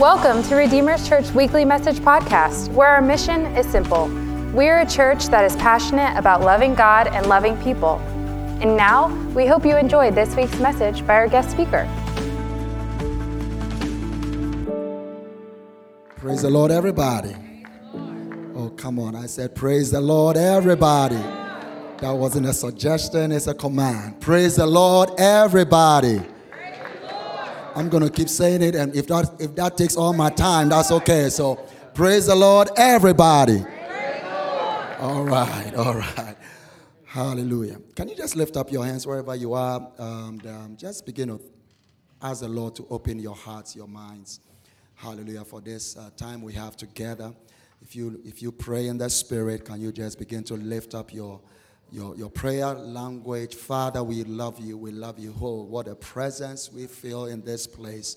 [0.00, 4.08] Welcome to Redeemer's Church Weekly Message Podcast, where our mission is simple.
[4.52, 7.96] We're a church that is passionate about loving God and loving people.
[8.60, 11.88] And now, we hope you enjoyed this week's message by our guest speaker.
[16.16, 17.34] Praise the Lord, everybody.
[18.54, 19.16] Oh, come on.
[19.16, 21.16] I said, Praise the Lord, everybody.
[22.02, 24.20] That wasn't a suggestion, it's a command.
[24.20, 26.20] Praise the Lord, everybody.
[27.76, 30.70] I'm going to keep saying it, and if that, if that takes all my time,
[30.70, 31.28] that's okay.
[31.28, 31.56] So,
[31.92, 33.62] praise the Lord, everybody.
[34.98, 36.36] All right, all right.
[37.04, 37.78] Hallelujah.
[37.94, 39.92] Can you just lift up your hands wherever you are?
[39.98, 41.40] Um, um, just begin to
[42.22, 44.40] ask the Lord to open your hearts, your minds.
[44.94, 45.44] Hallelujah.
[45.44, 47.34] For this uh, time we have together.
[47.82, 51.12] If you, if you pray in the Spirit, can you just begin to lift up
[51.12, 51.42] your
[51.92, 53.54] your, your prayer language.
[53.54, 54.76] Father, we love you.
[54.76, 55.34] We love you.
[55.40, 58.16] Oh, what a presence we feel in this place.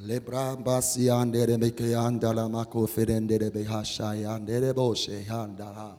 [0.00, 5.96] Lebra basi andere meke andala mako ferendere behashai andere boshe handala.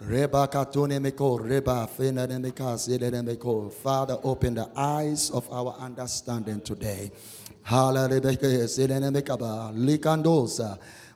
[0.00, 3.72] Reba katune meko reba fenere meka zedere meko.
[3.72, 7.12] Father, open the eyes of our understanding today.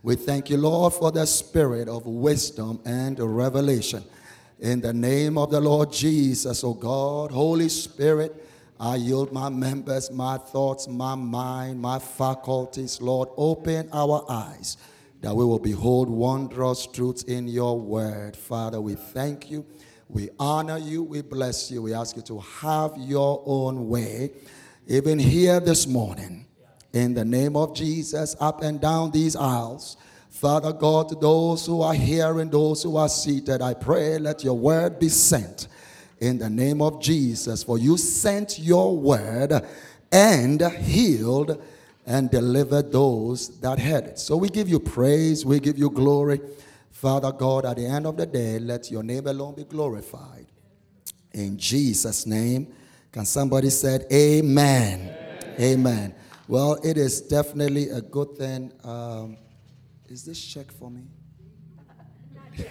[0.03, 4.05] We thank you, Lord, for the spirit of wisdom and revelation.
[4.61, 8.47] In the name of the Lord Jesus, oh God, Holy Spirit,
[8.79, 13.01] I yield my members, my thoughts, my mind, my faculties.
[13.01, 14.77] Lord, open our eyes
[15.23, 18.37] that we will behold wondrous truths in your word.
[18.37, 19.67] Father, we thank you.
[20.09, 21.03] We honor you.
[21.03, 21.83] We bless you.
[21.83, 24.33] We ask you to have your own way,
[24.87, 26.47] even here this morning.
[26.93, 29.97] In the name of Jesus, up and down these aisles.
[30.35, 34.43] Father God, to those who are here and those who are seated, I pray let
[34.43, 35.69] your word be sent
[36.19, 37.63] in the name of Jesus.
[37.63, 39.65] For you sent your word
[40.11, 41.63] and healed
[42.05, 44.19] and delivered those that had it.
[44.19, 46.41] So we give you praise, we give you glory.
[46.91, 50.47] Father God, at the end of the day, let your name alone be glorified.
[51.33, 52.75] In Jesus' name,
[53.13, 55.15] can somebody say amen?
[55.61, 55.61] Amen.
[55.61, 56.15] amen.
[56.49, 58.73] Well, it is definitely a good thing.
[58.83, 59.39] Um,
[60.15, 61.03] is this check for me?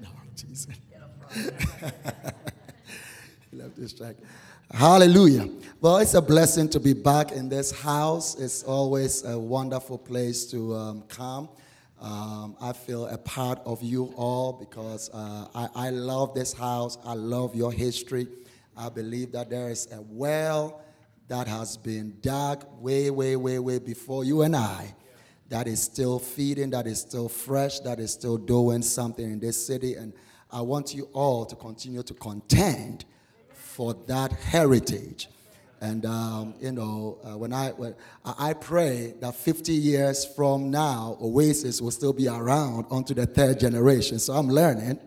[0.00, 0.66] no, Jesus.
[3.52, 4.16] left this check.
[4.72, 5.50] Hallelujah.
[5.82, 8.40] Well, it's a blessing to be back in this house.
[8.40, 11.50] It's always a wonderful place to um, come.
[12.00, 16.96] Um, I feel a part of you all because uh, I, I love this house.
[17.04, 18.26] I love your history.
[18.74, 20.80] I believe that there is a well
[21.28, 24.94] that has been dug way, way, way, way before you and I
[25.54, 29.64] that is still feeding, that is still fresh, that is still doing something in this
[29.64, 29.94] city.
[29.94, 30.12] And
[30.50, 33.04] I want you all to continue to contend
[33.50, 35.28] for that heritage.
[35.80, 37.94] And um, you know, uh, when I when
[38.24, 43.60] I pray that 50 years from now, Oasis will still be around onto the third
[43.60, 44.18] generation.
[44.18, 44.98] So I'm learning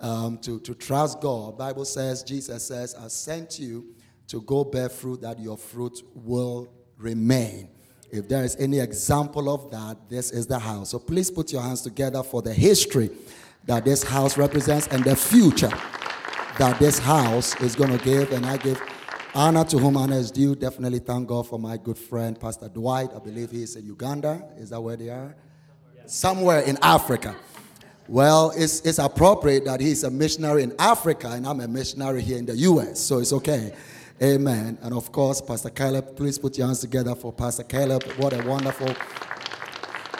[0.00, 1.56] um, to to trust God.
[1.56, 3.94] Bible says, Jesus says, "I sent you
[4.26, 7.75] to go bear fruit, that your fruit will remain."
[8.10, 10.90] If there is any example of that, this is the house.
[10.90, 13.10] So please put your hands together for the history
[13.64, 15.72] that this house represents and the future
[16.58, 18.32] that this house is going to give.
[18.32, 18.80] And I give
[19.34, 20.54] honor to whom honor is due.
[20.54, 23.10] Definitely thank God for my good friend, Pastor Dwight.
[23.14, 24.48] I believe he is in Uganda.
[24.56, 25.34] Is that where they are?
[26.06, 27.36] Somewhere in Africa.
[28.08, 32.38] Well, it's, it's appropriate that he's a missionary in Africa and I'm a missionary here
[32.38, 33.74] in the U.S., so it's okay.
[34.22, 34.78] Amen.
[34.80, 38.02] And of course, Pastor Caleb, please put your hands together for Pastor Caleb.
[38.16, 38.94] What a wonderful.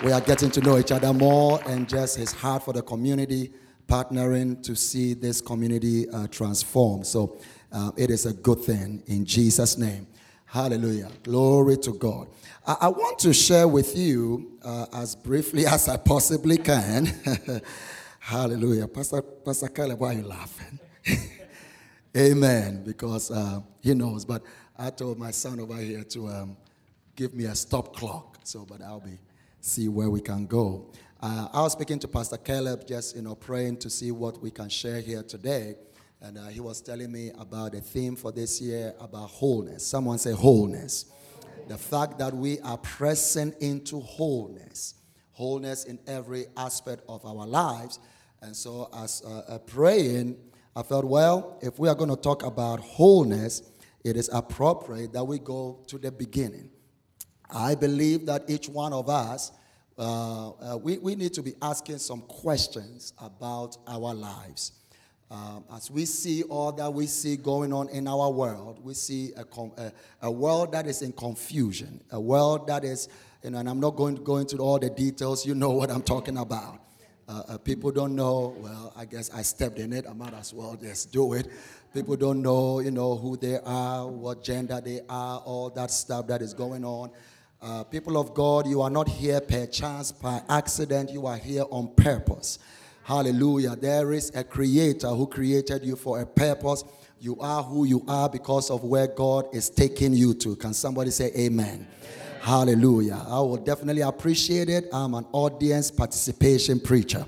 [0.05, 3.53] We are getting to know each other more and just his heart for the community,
[3.89, 7.05] partnering to see this community uh, transform.
[7.05, 7.39] So
[7.73, 10.07] uh, it is a good thing in Jesus' name.
[10.45, 11.09] Hallelujah.
[11.23, 12.29] Glory to God.
[12.67, 17.07] I, I want to share with you uh, as briefly as I possibly can.
[18.21, 18.89] Hallelujah.
[18.89, 20.79] Pastor, Pastor Caleb, why are you laughing?
[22.17, 22.83] Amen.
[22.83, 24.25] Because uh, he knows.
[24.25, 24.43] But
[24.79, 26.57] I told my son over here to um,
[27.15, 28.39] give me a stop clock.
[28.43, 29.19] So, but I'll be
[29.61, 30.87] see where we can go.
[31.21, 34.51] Uh, I was speaking to Pastor Caleb, just you know, praying to see what we
[34.51, 35.75] can share here today,
[36.23, 39.85] and uh, he was telling me about the theme for this year about wholeness.
[39.85, 41.07] Someone say wholeness.
[41.69, 44.95] The fact that we are pressing into wholeness,
[45.33, 47.99] wholeness in every aspect of our lives,
[48.41, 50.37] and so as uh, praying
[50.77, 53.63] I felt, well, if we are going to talk about wholeness,
[54.05, 56.69] it is appropriate that we go to the beginning.
[57.51, 59.53] I believe that each one of us,
[59.97, 64.73] uh, uh, we, we need to be asking some questions about our lives.
[65.31, 69.33] Um, as we see all that we see going on in our world, we see
[69.35, 69.45] a,
[69.81, 69.93] a,
[70.23, 73.09] a, world that is in confusion, a world that is,
[73.43, 75.91] you know, and I'm not going to go into all the details, you know what
[75.91, 76.81] I'm talking about.
[77.29, 80.55] Uh, uh, people don't know, well, I guess I stepped in it, I might as
[80.55, 81.49] well just do it.
[81.93, 86.29] People don't know, you know, who they are, what gender they are, all that stuff
[86.29, 87.11] that is going on.
[87.61, 91.65] Uh, people of God, you are not here per chance, by accident, you are here
[91.71, 92.61] on purpose.
[93.03, 93.75] Hallelujah.
[93.75, 96.85] There is a creator who created you for a purpose.
[97.19, 100.55] You are who you are because of where God is taking you to.
[100.57, 101.67] Can somebody say amen?
[101.67, 101.87] amen?
[102.47, 103.27] Hallelujah.
[103.27, 104.89] I will definitely appreciate it.
[104.93, 107.27] I'm an audience participation preacher.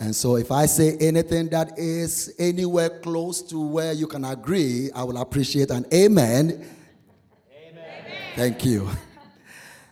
[0.00, 4.90] And so if I say anything that is anywhere close to where you can agree,
[4.96, 6.66] I will appreciate an amen.
[7.56, 7.84] Amen.
[8.34, 8.90] Thank you.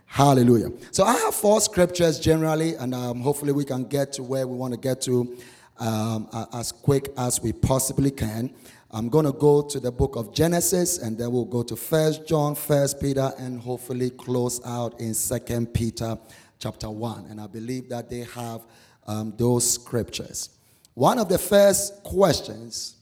[0.07, 0.73] Hallelujah.
[0.91, 4.57] So I have four scriptures generally, and um, hopefully we can get to where we
[4.57, 5.39] want to get to
[5.79, 8.53] um, as quick as we possibly can.
[8.97, 12.27] I'm going to go to the book of Genesis, and then we'll go to First
[12.27, 16.17] John, First Peter, and hopefully close out in Second Peter,
[16.59, 17.27] chapter one.
[17.29, 18.63] And I believe that they have
[19.07, 20.49] um, those scriptures.
[20.95, 22.97] One of the first questions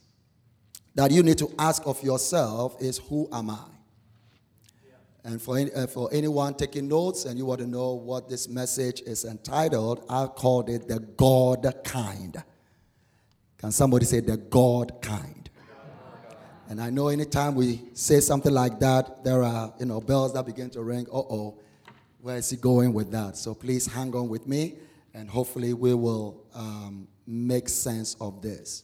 [0.95, 3.63] that you need to ask of yourself is, "Who am I?"
[5.23, 8.49] And for, any, uh, for anyone taking notes and you want to know what this
[8.49, 12.43] message is entitled, I called it the God kind.
[13.59, 15.44] Can somebody say the God kind?
[16.67, 20.45] And I know anytime we say something like that, there are you know bells that
[20.45, 21.05] begin to ring.
[21.11, 21.59] Uh oh,
[22.21, 23.37] where is he going with that?
[23.37, 24.75] So please hang on with me,
[25.13, 28.83] and hopefully we will um, make sense of this.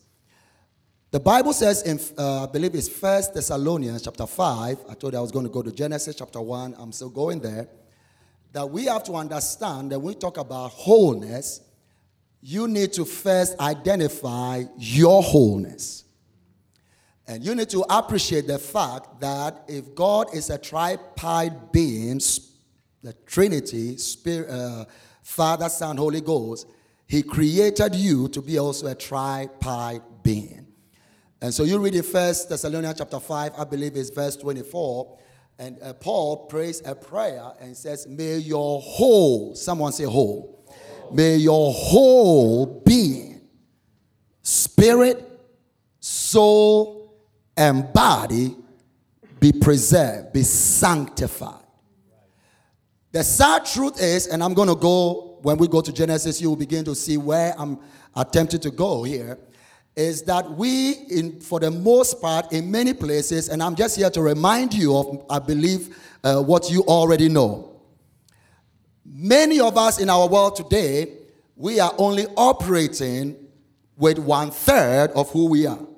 [1.09, 4.77] The Bible says in, uh, I believe it's First Thessalonians chapter 5.
[4.89, 6.75] I told you I was going to go to Genesis chapter 1.
[6.77, 7.67] I'm still going there.
[8.53, 11.61] That we have to understand that when we talk about wholeness,
[12.41, 16.05] you need to first identify your wholeness.
[17.31, 22.19] And you need to appreciate the fact that if God is a tripartite being,
[23.01, 24.83] the Trinity, Spirit, uh,
[25.23, 26.67] Father, Son, Holy Ghost,
[27.07, 30.67] He created you to be also a tripartite being.
[31.41, 35.17] And so you read in First Thessalonians chapter 5, I believe it's verse 24.
[35.57, 40.65] And uh, Paul prays a prayer and says, May your whole, someone say whole,
[41.13, 43.39] may your whole being,
[44.41, 45.25] spirit,
[46.01, 47.00] soul,
[47.61, 48.55] and body
[49.39, 51.63] be preserved, be sanctified.
[53.11, 56.49] The sad truth is, and I'm going to go, when we go to Genesis, you
[56.49, 57.77] will begin to see where I'm
[58.15, 59.37] attempting to go here
[59.95, 64.09] is that we, in, for the most part, in many places, and I'm just here
[64.09, 67.79] to remind you of, I believe, uh, what you already know.
[69.05, 71.13] Many of us in our world today,
[71.55, 73.35] we are only operating
[73.97, 75.90] with one third of who we are.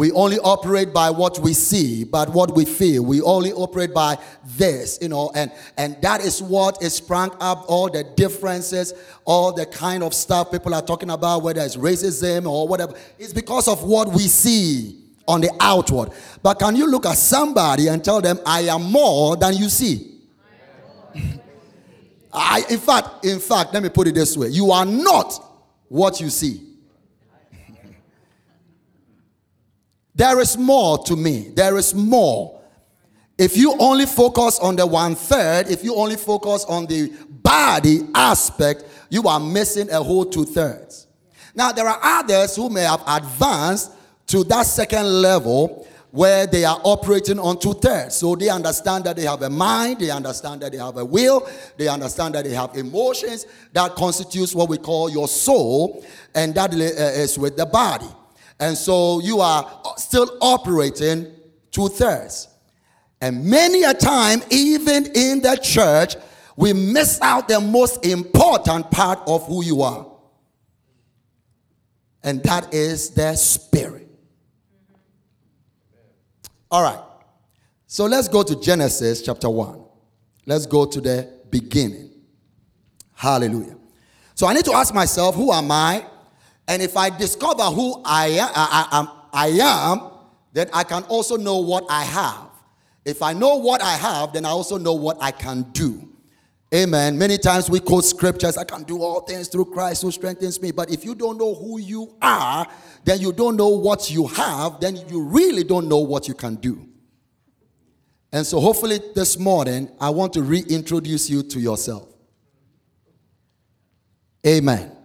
[0.00, 3.04] We only operate by what we see, but what we feel.
[3.04, 4.16] We only operate by
[4.56, 8.94] this, you know, and, and that is what is sprung up all the differences,
[9.26, 12.94] all the kind of stuff people are talking about, whether it's racism or whatever.
[13.18, 16.12] It's because of what we see on the outward.
[16.42, 20.22] But can you look at somebody and tell them, I am more than you see?
[22.32, 25.34] I, in fact, in fact, let me put it this way: you are not
[25.88, 26.69] what you see.
[30.14, 31.52] There is more to me.
[31.54, 32.60] There is more.
[33.38, 38.00] If you only focus on the one third, if you only focus on the body
[38.14, 41.06] aspect, you are missing a whole two thirds.
[41.54, 43.92] Now, there are others who may have advanced
[44.26, 48.16] to that second level where they are operating on two thirds.
[48.16, 51.48] So they understand that they have a mind, they understand that they have a will,
[51.76, 56.72] they understand that they have emotions that constitutes what we call your soul, and that
[56.74, 58.08] uh, with the body.
[58.60, 61.32] And so you are still operating
[61.70, 62.48] two thirds.
[63.20, 66.16] And many a time, even in the church,
[66.56, 70.06] we miss out the most important part of who you are.
[72.22, 74.08] And that is the spirit.
[76.70, 77.00] All right.
[77.86, 79.82] So let's go to Genesis chapter 1.
[80.46, 82.10] Let's go to the beginning.
[83.14, 83.76] Hallelujah.
[84.34, 86.04] So I need to ask myself, who am I?
[86.70, 89.48] And if I discover who I am, I, I, I
[89.90, 90.12] am,
[90.52, 92.46] then I can also know what I have.
[93.04, 96.08] If I know what I have, then I also know what I can do.
[96.72, 97.18] Amen.
[97.18, 100.70] Many times we quote scriptures, I can do all things through Christ who strengthens me.
[100.70, 102.68] But if you don't know who you are,
[103.04, 106.54] then you don't know what you have, then you really don't know what you can
[106.54, 106.86] do.
[108.30, 112.08] And so, hopefully, this morning, I want to reintroduce you to yourself.
[114.46, 114.99] Amen.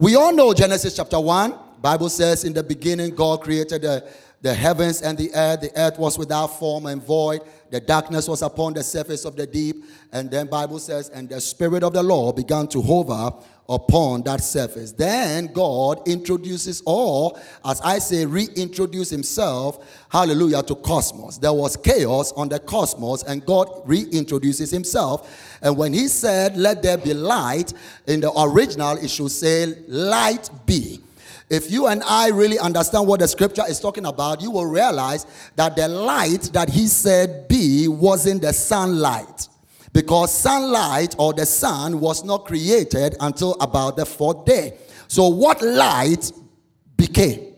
[0.00, 1.54] We all know Genesis chapter 1.
[1.80, 4.04] Bible says in the beginning God created the,
[4.42, 5.60] the heavens and the earth.
[5.60, 7.42] The earth was without form and void.
[7.74, 9.84] The darkness was upon the surface of the deep.
[10.12, 13.32] And then Bible says, and the spirit of the Lord began to hover
[13.68, 14.92] upon that surface.
[14.92, 21.38] Then God introduces or, as I say, reintroduce himself, hallelujah, to cosmos.
[21.38, 25.58] There was chaos on the cosmos, and God reintroduces himself.
[25.60, 27.72] And when he said, Let there be light,
[28.06, 31.03] in the original, it should say, Light be.
[31.50, 35.26] If you and I really understand what the scripture is talking about, you will realize
[35.56, 39.48] that the light that he said be wasn't the sunlight
[39.92, 44.76] because sunlight or the sun was not created until about the fourth day.
[45.06, 46.32] So, what light
[46.96, 47.54] became?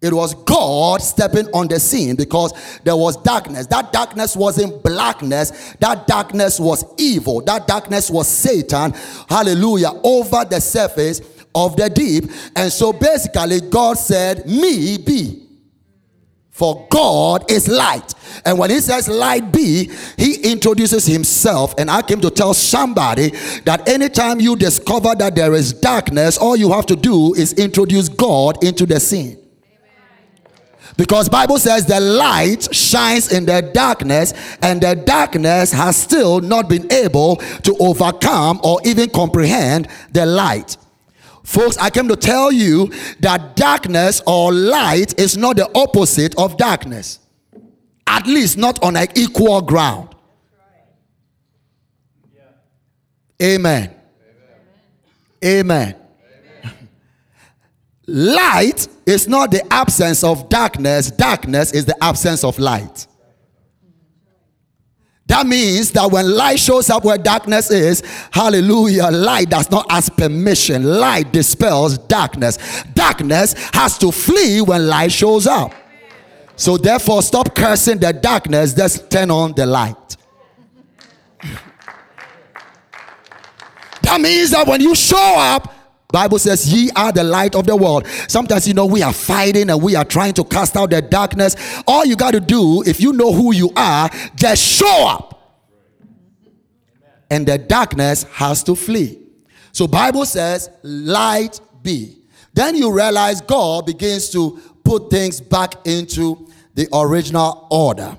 [0.00, 2.52] It was God stepping on the scene because
[2.84, 3.66] there was darkness.
[3.66, 5.74] That darkness wasn't blackness.
[5.80, 7.40] That darkness was evil.
[7.40, 8.94] That darkness was Satan.
[9.28, 9.90] Hallelujah.
[10.04, 11.20] Over the surface
[11.54, 12.30] of the deep.
[12.56, 15.48] And so basically, God said, Me be.
[16.58, 18.14] For God is light.
[18.44, 21.72] And when he says light be, he introduces himself.
[21.78, 23.30] And I came to tell somebody
[23.64, 28.08] that anytime you discover that there is darkness, all you have to do is introduce
[28.08, 29.38] God into the scene.
[30.96, 36.68] Because Bible says the light shines in the darkness and the darkness has still not
[36.68, 40.76] been able to overcome or even comprehend the light.
[41.48, 46.58] Folks, I came to tell you that darkness or light is not the opposite of
[46.58, 47.20] darkness.
[48.06, 50.14] At least not on an equal ground.
[53.42, 53.94] Amen.
[55.42, 55.96] Amen.
[58.06, 63.06] Light is not the absence of darkness, darkness is the absence of light.
[65.28, 70.16] That means that when light shows up where darkness is, hallelujah, light does not ask
[70.16, 70.82] permission.
[70.82, 72.58] Light dispels darkness.
[72.94, 75.72] Darkness has to flee when light shows up.
[76.56, 80.16] So therefore, stop cursing the darkness, just turn on the light.
[84.02, 85.74] that means that when you show up,
[86.10, 88.06] Bible says, ye are the light of the world.
[88.28, 91.54] Sometimes, you know, we are fighting and we are trying to cast out the darkness.
[91.86, 95.34] All you got to do, if you know who you are, just show up.
[97.30, 99.20] And the darkness has to flee.
[99.72, 102.22] So Bible says, light be.
[102.54, 108.18] Then you realize God begins to put things back into the original order.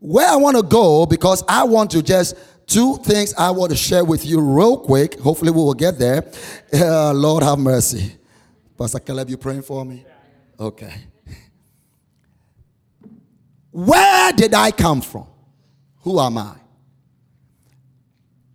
[0.00, 2.36] Where I want to go, because I want to just
[2.66, 5.18] two things I want to share with you real quick.
[5.20, 6.24] Hopefully, we will get there.
[6.72, 8.16] Uh, Lord have mercy.
[8.76, 10.04] Pastor Caleb, you praying for me?
[10.58, 10.92] Okay.
[13.70, 15.26] Where did I come from?
[16.00, 16.56] Who am I?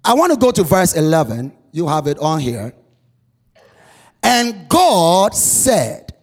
[0.04, 1.52] I want to go to verse 11.
[1.72, 2.74] You have it on here.
[4.24, 6.14] And God said,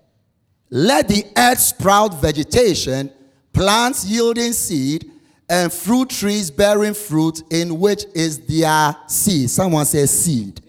[0.71, 3.11] Let the earth sprout vegetation,
[3.52, 5.11] plants yielding seed,
[5.48, 9.50] and fruit trees bearing fruit in which is their seed.
[9.50, 10.60] Someone says seed.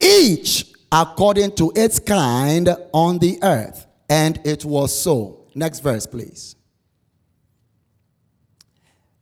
[0.00, 3.86] Each according to its kind on the earth.
[4.08, 5.46] And it was so.
[5.54, 6.54] Next verse, please.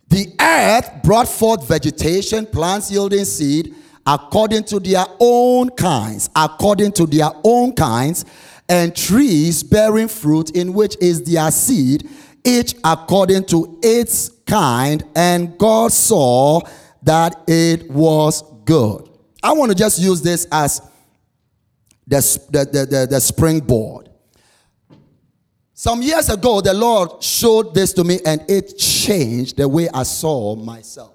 [0.09, 3.75] The earth brought forth vegetation, plants yielding seed,
[4.05, 8.25] according to their own kinds, according to their own kinds,
[8.69, 12.09] and trees bearing fruit in which is their seed
[12.45, 16.61] each according to its kind, and God saw
[17.03, 19.09] that it was good.
[19.43, 20.81] I want to just use this as
[22.07, 22.21] the,
[22.51, 24.09] the, the, the, springboard.
[25.73, 30.03] Some years ago, the Lord showed this to me, and it changed the way I
[30.03, 31.15] saw myself.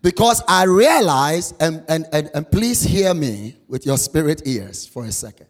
[0.00, 5.04] Because I realized, and, and, and, and please hear me with your spirit ears for
[5.04, 5.46] a second.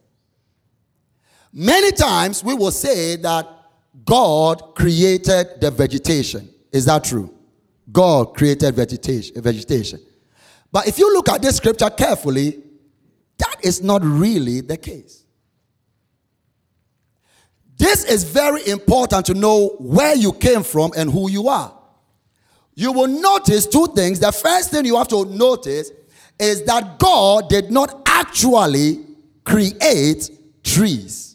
[1.53, 3.58] Many times we will say that
[4.05, 6.49] God created the vegetation.
[6.73, 7.35] Is that true?
[7.91, 10.01] God created vegetation, vegetation.
[10.71, 12.63] But if you look at this scripture carefully,
[13.39, 15.25] that is not really the case.
[17.79, 21.73] This is very important to know where you came from and who you are.
[22.75, 24.21] You will notice two things.
[24.21, 25.93] The first thing you have to notice
[26.39, 29.05] is that God did not actually
[29.45, 30.31] create
[30.63, 31.28] trees.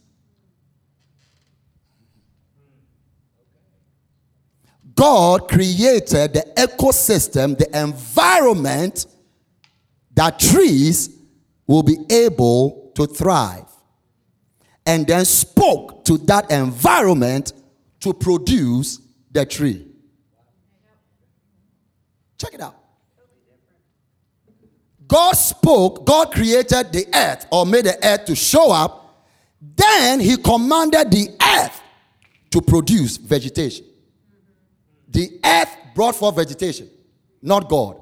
[4.95, 9.05] God created the ecosystem, the environment
[10.13, 11.09] that trees
[11.65, 13.65] will be able to thrive.
[14.85, 17.53] And then spoke to that environment
[18.01, 18.99] to produce
[19.31, 19.87] the tree.
[22.37, 22.75] Check it out.
[25.07, 29.25] God spoke, God created the earth or made the earth to show up,
[29.61, 31.81] then he commanded the earth
[32.51, 33.85] to produce vegetation.
[35.13, 36.89] The earth brought forth vegetation,
[37.41, 38.01] not God.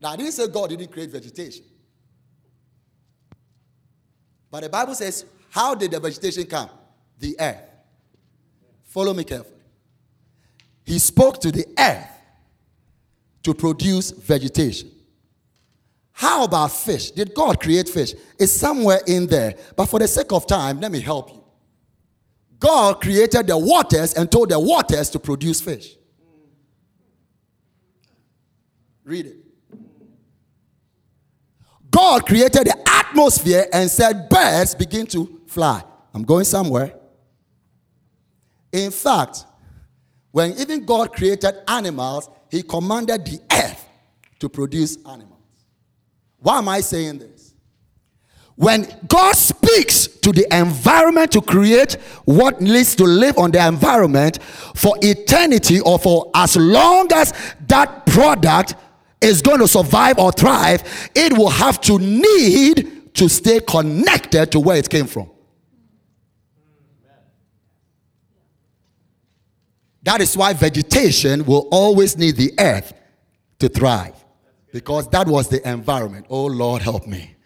[0.00, 1.64] Now, I didn't say God didn't create vegetation.
[4.48, 6.70] But the Bible says, how did the vegetation come?
[7.18, 7.62] The earth.
[8.84, 9.56] Follow me carefully.
[10.84, 12.08] He spoke to the earth
[13.42, 14.92] to produce vegetation.
[16.12, 17.10] How about fish?
[17.10, 18.14] Did God create fish?
[18.38, 19.54] It's somewhere in there.
[19.76, 21.37] But for the sake of time, let me help you.
[22.58, 25.94] God created the waters and told the waters to produce fish.
[29.04, 29.36] Read it.
[31.90, 35.82] God created the atmosphere and said, Birds begin to fly.
[36.12, 36.94] I'm going somewhere.
[38.72, 39.44] In fact,
[40.30, 43.86] when even God created animals, He commanded the earth
[44.40, 45.38] to produce animals.
[46.38, 47.37] Why am I saying this?
[48.58, 51.92] When God speaks to the environment to create
[52.24, 54.42] what needs to live on the environment
[54.74, 57.32] for eternity or for as long as
[57.68, 58.74] that product
[59.20, 60.82] is going to survive or thrive,
[61.14, 65.30] it will have to need to stay connected to where it came from.
[70.02, 72.92] That is why vegetation will always need the earth
[73.60, 74.16] to thrive
[74.72, 76.26] because that was the environment.
[76.28, 77.36] Oh Lord, help me.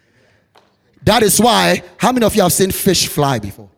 [1.05, 3.71] That is why, how many of you have seen fish fly before?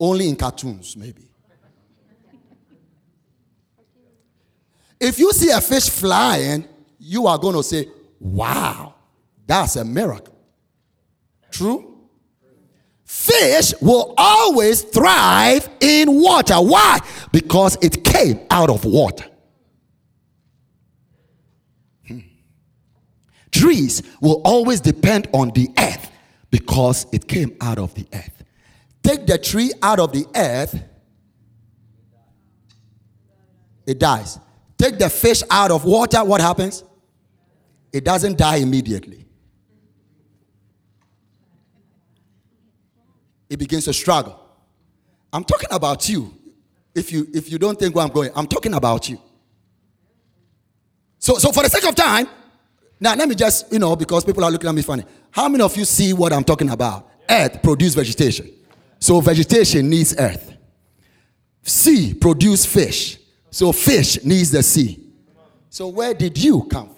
[0.00, 1.22] Only in cartoons, maybe.
[4.98, 6.66] If you see a fish flying,
[6.98, 8.94] you are going to say, wow,
[9.46, 10.34] that's a miracle.
[11.50, 11.98] True?
[13.04, 16.56] Fish will always thrive in water.
[16.56, 16.98] Why?
[17.30, 19.26] Because it came out of water.
[23.56, 26.10] Trees will always depend on the earth
[26.50, 28.44] because it came out of the earth.
[29.02, 30.78] Take the tree out of the earth,
[33.86, 34.38] it dies.
[34.76, 36.84] Take the fish out of water, what happens?
[37.94, 39.24] It doesn't die immediately.
[43.48, 44.38] It begins to struggle.
[45.32, 46.34] I'm talking about you.
[46.94, 49.18] If you if you don't think where I'm going, I'm talking about you.
[51.18, 52.28] So so for the sake of time,
[52.98, 55.04] now let me just, you know, because people are looking at me funny.
[55.30, 57.10] How many of you see what I'm talking about?
[57.28, 58.50] Earth produce vegetation.
[58.98, 60.56] So vegetation needs earth.
[61.62, 63.18] Sea produce fish.
[63.50, 65.02] So fish needs the sea.
[65.68, 66.96] So where did you come from?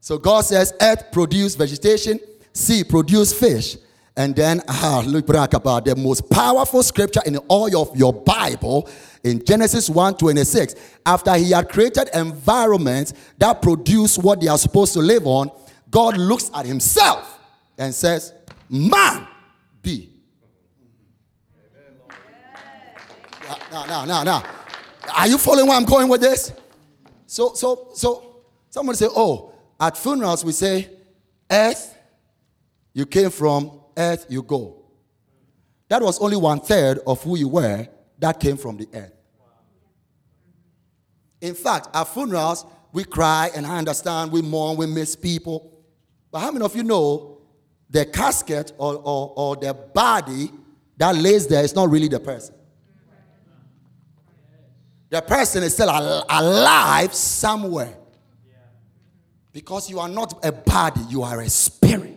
[0.00, 2.18] So God says, earth produce vegetation,
[2.52, 3.76] sea produce fish.
[4.16, 8.88] And then, ah, look back about the most powerful scripture in all of your Bible
[9.24, 10.74] in Genesis 1 26.
[11.04, 15.50] After he had created environments that produce what they are supposed to live on,
[15.90, 17.38] God looks at himself
[17.78, 18.32] and says,
[18.68, 19.26] Man,
[19.82, 20.10] be.
[23.70, 24.42] now, now, now, now.
[25.14, 26.52] Are you following where I'm going with this?
[27.26, 30.88] So, so, so, someone say, oh, at funerals we say,
[31.50, 31.96] earth,
[32.92, 34.84] you came from, earth, you go.
[35.88, 37.88] That was only one third of who you were
[38.20, 39.12] that came from the earth.
[41.40, 45.72] In fact, at funerals, we cry, and I understand, we mourn, we miss people.
[46.30, 47.38] But how many of you know
[47.88, 50.50] the casket or, or, or the body
[50.96, 52.54] that lays there is not really the person?
[55.08, 57.96] The person is still al- alive somewhere.
[59.52, 62.09] Because you are not a body, you are a spirit.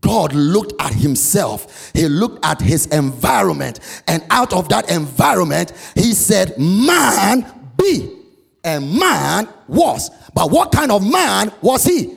[0.00, 6.12] God looked at himself, he looked at his environment, and out of that environment, he
[6.12, 8.12] said, Man be.
[8.64, 10.10] And man was.
[10.34, 12.16] But what kind of man was he?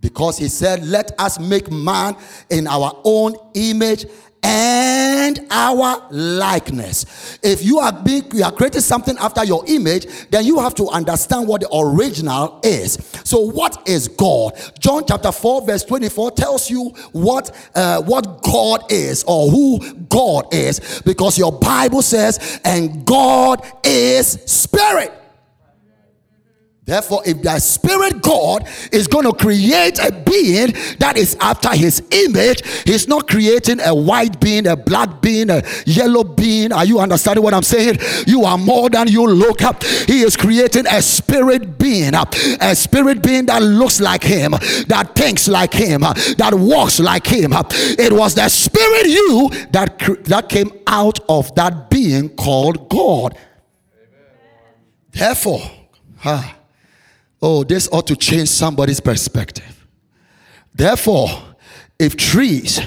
[0.00, 2.16] Because he said, Let us make man
[2.50, 4.06] in our own image
[4.44, 7.38] and our likeness.
[7.42, 10.88] If you are being, you are creating something after your image, then you have to
[10.88, 12.98] understand what the original is.
[13.24, 14.52] So, what is God?
[14.78, 20.52] John chapter 4, verse 24 tells you what uh, what God is or who God
[20.52, 25.23] is, because your Bible says, and God is spirit.
[26.86, 32.02] Therefore, if the Spirit God is going to create a being that is after His
[32.10, 36.72] image, He's not creating a white being, a black being, a yellow being.
[36.72, 37.98] Are you understanding what I'm saying?
[38.26, 39.82] You are more than you look up.
[39.82, 45.48] He is creating a spirit being, a spirit being that looks like Him, that thinks
[45.48, 47.52] like Him, that walks like Him.
[47.54, 53.36] It was the Spirit you that that came out of that being called God.
[55.12, 55.62] Therefore,
[56.18, 56.42] huh,
[57.46, 59.86] Oh, this ought to change somebody's perspective.
[60.72, 61.28] Therefore,
[61.98, 62.80] if trees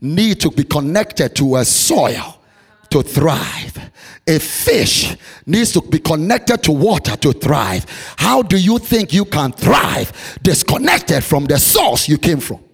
[0.00, 2.40] need to be connected to a soil
[2.88, 3.90] to thrive,
[4.26, 7.84] if fish needs to be connected to water to thrive,
[8.16, 12.64] how do you think you can thrive disconnected from the source you came from?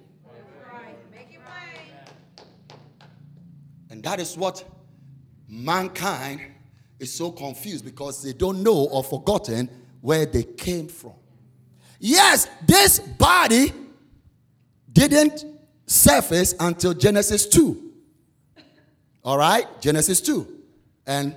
[3.91, 4.63] And that is what
[5.49, 6.43] mankind
[7.01, 9.69] is so confused because they don't know or forgotten
[10.01, 11.15] where they came from.
[11.99, 13.73] Yes, this body
[14.93, 15.45] didn't
[15.87, 17.93] surface until Genesis 2.
[19.25, 19.67] All right?
[19.81, 20.47] Genesis 2.
[21.07, 21.35] And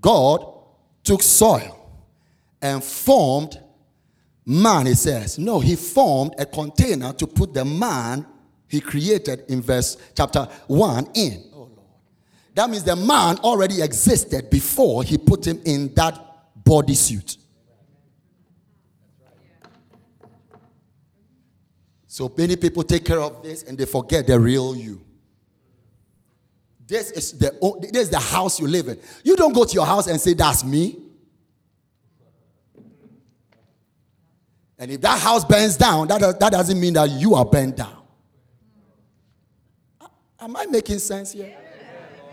[0.00, 0.44] God
[1.04, 1.78] took soil
[2.60, 3.60] and formed
[4.44, 5.38] man, he says.
[5.38, 8.26] No, he formed a container to put the man
[8.68, 11.44] he created in verse chapter 1 in.
[11.52, 11.70] Oh, Lord.
[12.54, 16.18] That means the man already existed before he put him in that
[16.64, 17.36] bodysuit.
[22.12, 25.00] So many people take care of this and they forget the real you.
[26.86, 27.52] This is the
[27.90, 28.98] this is the house you live in.
[29.24, 30.98] You don't go to your house and say that's me.
[34.78, 38.02] And if that house burns down, that, that doesn't mean that you are burned down.
[40.38, 41.56] Am I making sense here?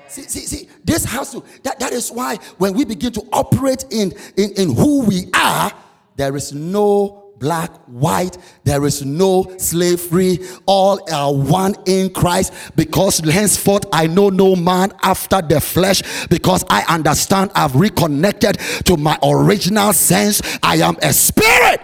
[0.09, 4.11] See, see, see, this to, that, that is why when we begin to operate in,
[4.35, 5.71] in, in who we are,
[6.17, 10.39] there is no black, white, there is no slavery.
[10.65, 16.63] All are one in Christ because henceforth I know no man after the flesh because
[16.69, 20.41] I understand I've reconnected to my original sense.
[20.61, 21.81] I am a spirit,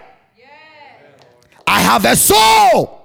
[1.66, 3.02] I have a soul.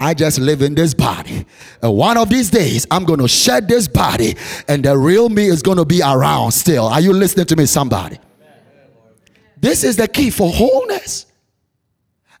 [0.00, 1.46] I just live in this body.
[1.80, 5.46] And one of these days, I'm going to shed this body, and the real me
[5.46, 6.86] is going to be around still.
[6.86, 8.18] Are you listening to me, somebody?
[9.56, 11.26] This is the key for wholeness.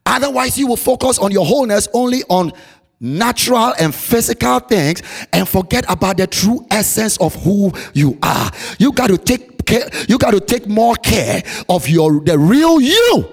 [0.06, 2.52] Otherwise, you will focus on your wholeness only on
[3.00, 8.50] natural and physical things and forget about the true essence of who you are.
[8.78, 12.80] You got to take care, you got to take more care of your the real
[12.80, 13.28] you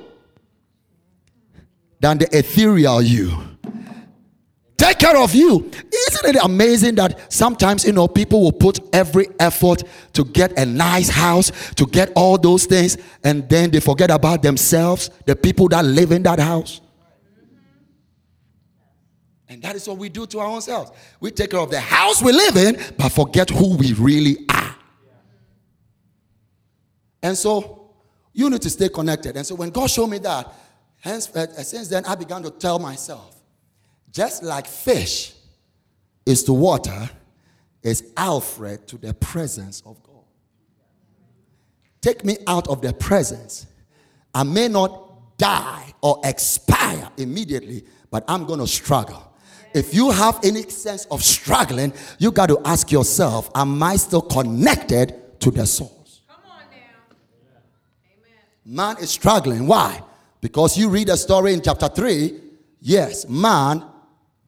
[1.99, 3.50] than the ethereal you
[4.81, 5.69] take care of you.
[6.07, 10.65] Isn't it amazing that sometimes, you know, people will put every effort to get a
[10.65, 15.67] nice house, to get all those things, and then they forget about themselves, the people
[15.69, 16.81] that live in that house?
[19.47, 20.91] And that is what we do to ourselves.
[21.19, 24.75] We take care of the house we live in, but forget who we really are.
[27.21, 27.91] And so,
[28.33, 29.35] you need to stay connected.
[29.35, 30.51] And so, when God showed me that,
[31.01, 33.40] hence, uh, since then, I began to tell myself,
[34.11, 35.33] just like fish
[36.25, 37.09] is to water,
[37.81, 40.23] is Alfred to the presence of God.
[42.01, 43.67] Take me out of the presence.
[44.33, 49.27] I may not die or expire immediately, but I'm going to struggle.
[49.73, 54.21] If you have any sense of struggling, you got to ask yourself, am I still
[54.21, 56.21] connected to the source?
[56.27, 57.15] Come on now.
[58.05, 58.95] Amen.
[58.95, 59.65] Man is struggling.
[59.65, 60.01] Why?
[60.41, 62.39] Because you read a story in chapter 3.
[62.81, 63.85] Yes, man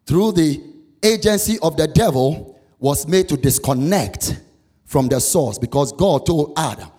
[0.06, 0.62] through the
[1.02, 4.42] agency of the devil, was made to disconnect
[4.86, 6.90] from the source because God told Adam,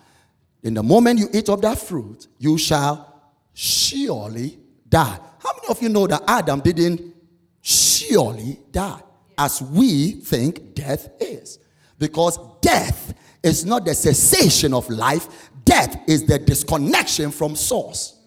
[0.63, 4.57] In the moment you eat of that fruit, you shall surely
[4.89, 5.19] die.
[5.39, 7.13] How many of you know that Adam didn't
[7.61, 8.99] surely die
[9.37, 11.59] as we think death is?
[11.99, 13.13] Because death
[13.43, 18.17] is not the cessation of life, death is the disconnection from source.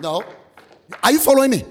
[0.00, 0.22] No?
[1.02, 1.64] Are you following me?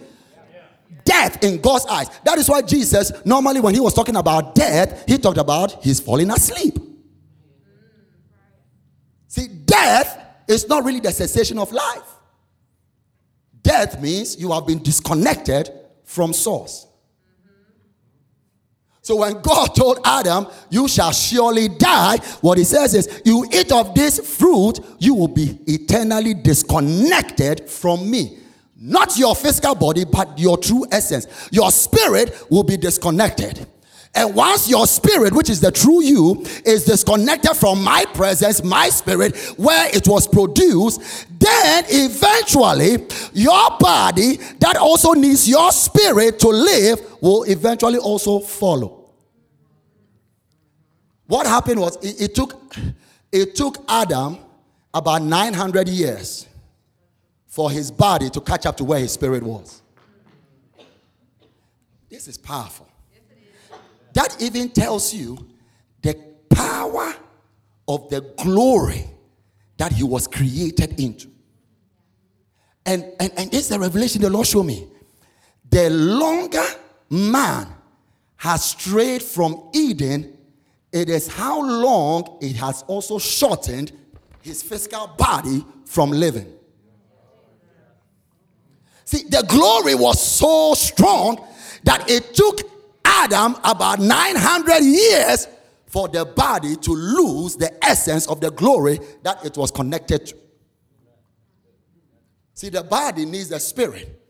[1.04, 2.08] Death in God's eyes.
[2.24, 6.00] That is why Jesus, normally when he was talking about death, he talked about he's
[6.00, 6.78] falling asleep.
[9.28, 12.16] See, death is not really the cessation of life.
[13.62, 15.72] Death means you have been disconnected
[16.04, 16.88] from source.
[19.02, 23.72] So when God told Adam, You shall surely die, what he says is, You eat
[23.72, 28.40] of this fruit, you will be eternally disconnected from me.
[28.86, 31.50] Not your physical body, but your true essence.
[31.52, 33.66] Your spirit will be disconnected.
[34.14, 38.90] And once your spirit, which is the true you, is disconnected from my presence, my
[38.90, 41.02] spirit, where it was produced,
[41.40, 49.10] then eventually your body that also needs your spirit to live will eventually also follow.
[51.26, 52.62] What happened was it, it took
[53.32, 54.38] it took Adam
[54.94, 56.48] about 900 years
[57.56, 59.82] for his body to catch up to where his spirit was.
[62.10, 62.86] This is powerful.
[64.12, 65.38] That even tells you
[66.02, 66.16] the
[66.50, 67.16] power
[67.88, 69.06] of the glory
[69.78, 71.30] that he was created into.
[72.86, 74.90] And, and, and this is the revelation the Lord showed me.
[75.70, 76.66] The longer
[77.10, 77.70] man
[78.36, 80.38] has strayed from Eden,
[80.92, 83.94] it is how long it has also shortened
[84.42, 86.55] his physical body from living.
[89.06, 91.48] See, the glory was so strong
[91.84, 92.62] that it took
[93.06, 95.48] Adam about 900 years
[95.86, 100.36] for the body to lose the essence of the glory that it was connected to.
[102.56, 104.22] See, the body needs the spirit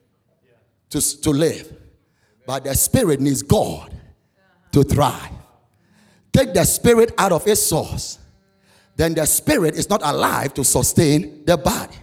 [0.89, 1.73] to, to live,
[2.45, 3.93] but the spirit needs God
[4.73, 5.31] to thrive.
[6.33, 8.19] Take the spirit out of its source,
[8.97, 11.95] then the spirit is not alive to sustain the body.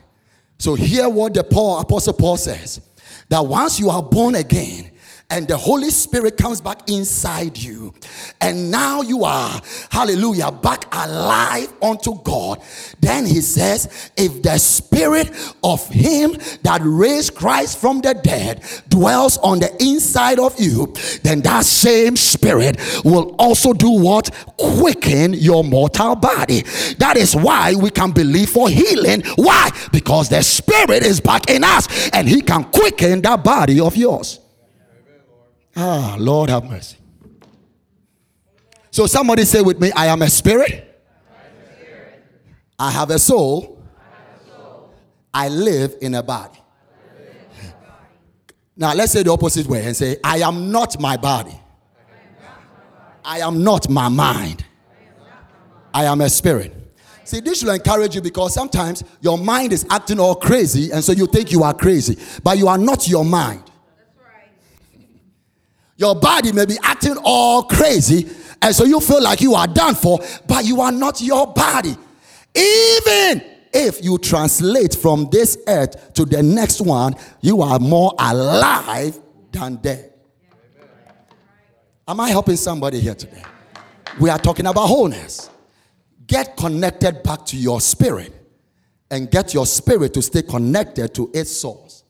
[0.59, 2.81] So, hear what the Paul, Apostle Paul says
[3.29, 4.92] that once you are born again,
[5.33, 7.95] and the Holy Spirit comes back inside you.
[8.43, 12.61] And now you are, hallelujah, back alive unto God.
[13.01, 15.31] Then he says, if the Spirit
[15.65, 20.93] of Him that raised Christ from the dead dwells on the inside of you,
[21.23, 24.31] then that same Spirit will also do what?
[24.59, 26.61] Quicken your mortal body.
[26.99, 29.23] That is why we can believe for healing.
[29.37, 29.71] Why?
[29.93, 34.42] Because the Spirit is back in us and He can quicken that body of yours.
[35.77, 36.97] Ah, Lord have mercy.
[38.91, 40.89] So somebody say with me, I am a spirit.
[42.79, 43.83] I have a soul.
[45.33, 46.59] I live in a body.
[48.77, 51.59] Now let's say the opposite way and say, I am not my body.
[53.25, 54.65] I am not my mind.
[55.95, 56.75] I am a spirit.
[57.25, 61.13] See, this should encourage you because sometimes your mind is acting all crazy, and so
[61.13, 63.63] you think you are crazy, but you are not your mind.
[66.03, 68.29] Your body may be acting all crazy,
[68.61, 71.95] and so you feel like you are done for, but you are not your body.
[72.57, 73.41] Even
[73.73, 79.17] if you translate from this earth to the next one, you are more alive
[79.53, 80.13] than dead.
[82.09, 83.45] Am I helping somebody here today?
[84.19, 85.51] We are talking about wholeness.
[86.27, 88.33] Get connected back to your spirit
[89.09, 92.03] and get your spirit to stay connected to its source.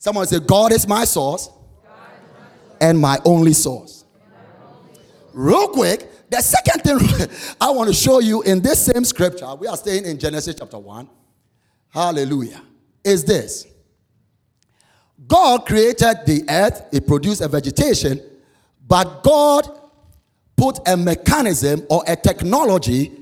[0.00, 1.48] Someone say, God is my source
[2.80, 4.04] and my only source.
[5.32, 7.28] Real quick, the second thing
[7.60, 10.78] I want to show you in this same scripture, we are staying in Genesis chapter
[10.78, 11.08] 1.
[11.90, 12.62] Hallelujah.
[13.04, 13.66] Is this
[15.26, 18.20] God created the earth, it produced a vegetation,
[18.86, 19.68] but God
[20.56, 23.12] put a mechanism or a technology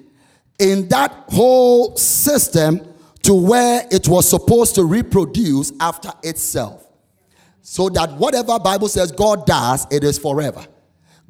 [0.58, 2.80] in that whole system
[3.22, 6.84] to where it was supposed to reproduce after itself
[7.66, 10.64] so that whatever bible says god does it is forever.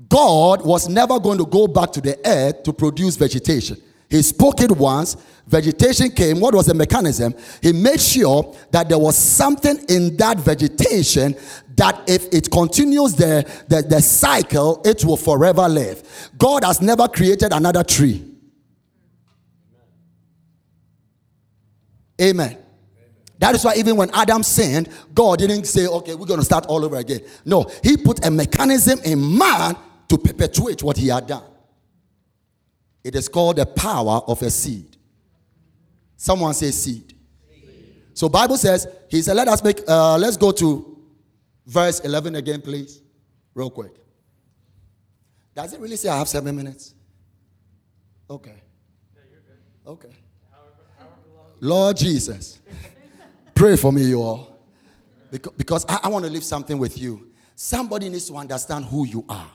[0.08, 3.76] God was never going to go back to the earth to produce vegetation.
[4.10, 5.16] He spoke it once
[5.46, 6.40] vegetation came.
[6.40, 7.34] What was the mechanism?
[7.62, 11.36] He made sure that there was something in that vegetation
[11.76, 16.30] that if it continues the, the, the cycle it will forever live.
[16.36, 18.30] God has never created another tree.
[22.20, 22.63] Amen
[23.38, 26.66] that is why even when Adam sinned, God didn't say, okay, we're going to start
[26.66, 27.20] all over again.
[27.44, 29.76] No, he put a mechanism in man
[30.08, 31.44] to perpetuate what he had done.
[33.02, 34.96] It is called the power of a seed.
[36.16, 37.14] Someone say seed.
[38.14, 41.02] So Bible says, he said, let us make, uh, let's go to
[41.66, 43.02] verse 11 again, please,
[43.54, 43.92] real quick.
[45.54, 46.94] Does it really say I have seven minutes?
[48.30, 48.62] Okay.
[49.86, 50.10] Okay.
[51.60, 52.60] Lord Jesus.
[53.54, 54.58] Pray for me, you all.
[55.56, 57.28] Because I, I want to leave something with you.
[57.56, 59.50] Somebody needs to understand who you are.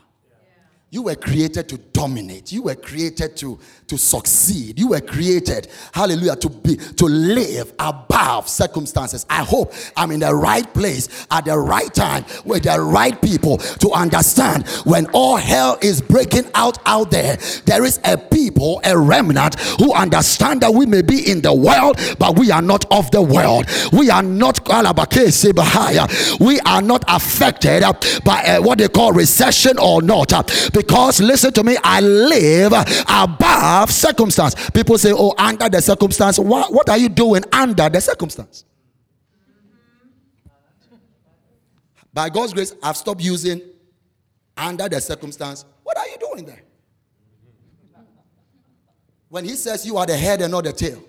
[0.91, 2.51] You were created to dominate.
[2.51, 4.79] You were created to, to succeed.
[4.79, 9.23] You were created, hallelujah, to be to live above circumstances.
[9.29, 13.57] I hope I'm in the right place at the right time with the right people
[13.57, 18.97] to understand when all hell is breaking out out there, there is a people, a
[18.97, 23.11] remnant who understand that we may be in the world, but we are not of
[23.11, 23.67] the world.
[23.93, 24.67] We are not
[26.39, 27.83] we are not affected
[28.25, 30.33] by what they call recession or not
[30.79, 32.71] Because, listen to me, I live
[33.09, 34.69] above circumstance.
[34.69, 36.39] People say, oh, under the circumstance.
[36.39, 38.63] What, what are you doing under the circumstance?
[42.13, 43.61] By God's grace, I've stopped using
[44.55, 45.65] under the circumstance.
[45.83, 46.63] What are you doing there?
[49.27, 51.03] When he says you are the head and not the tail,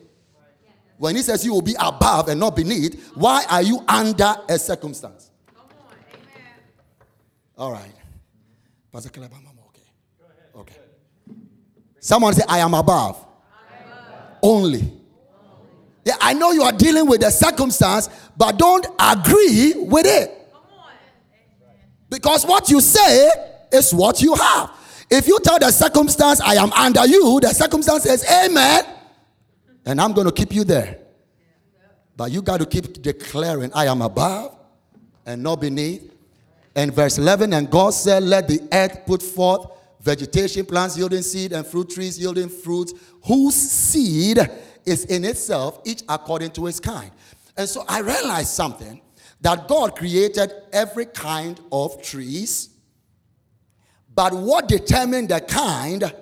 [0.99, 4.59] when he says you will be above and not beneath, why are you under a
[4.59, 5.31] circumstance?
[7.57, 7.95] All right.
[8.93, 9.11] Pastor.
[9.17, 9.29] Okay.
[12.01, 13.25] Someone say, I am above.
[14.43, 14.93] Only.
[16.05, 20.37] Yeah, I know you are dealing with the circumstance, but don't agree with it.
[22.09, 23.31] Because what you say
[23.71, 24.71] is what you have.
[25.11, 28.85] If you tell the circumstance, I am under you, the circumstance says, Amen.
[29.85, 30.99] And I'm going to keep you there.
[32.17, 34.57] But you got to keep declaring, I am above
[35.27, 36.13] and not beneath.
[36.75, 39.67] And verse 11, and God said, Let the earth put forth
[40.01, 42.93] vegetation, plants yielding seed, and fruit trees yielding fruit,
[43.25, 44.39] whose seed
[44.87, 47.11] is in itself, each according to its kind.
[47.57, 49.01] And so I realized something
[49.41, 52.71] that God created every kind of trees,
[54.15, 56.13] but what determined the kind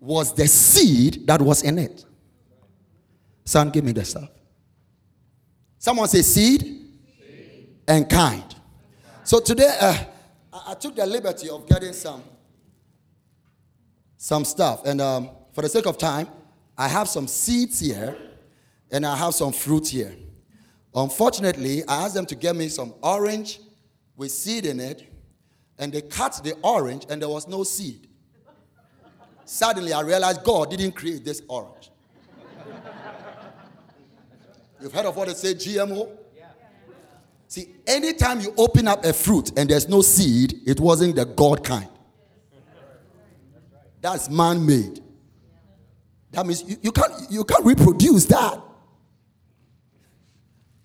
[0.00, 2.04] was the seed that was in it.
[3.44, 4.28] Son, give me the stuff.
[5.78, 7.68] Someone say seed, seed.
[7.86, 8.44] and kind.
[9.24, 10.04] So today, uh,
[10.66, 12.22] I took the liberty of getting some
[14.16, 16.28] some stuff, and um, for the sake of time,
[16.76, 18.16] I have some seeds here,
[18.90, 20.14] and I have some fruit here.
[20.94, 23.60] Unfortunately, I asked them to get me some orange
[24.16, 25.06] with seed in it,
[25.78, 28.08] and they cut the orange, and there was no seed.
[29.44, 31.90] Suddenly, I realized God didn't create this orange.
[34.80, 36.10] You've heard of what they say GMO?
[36.36, 36.46] Yeah.
[37.48, 41.64] See, anytime you open up a fruit and there's no seed, it wasn't the God
[41.64, 41.88] kind.
[44.00, 45.00] That's man made.
[46.32, 48.60] That means you, you, can't, you can't reproduce that.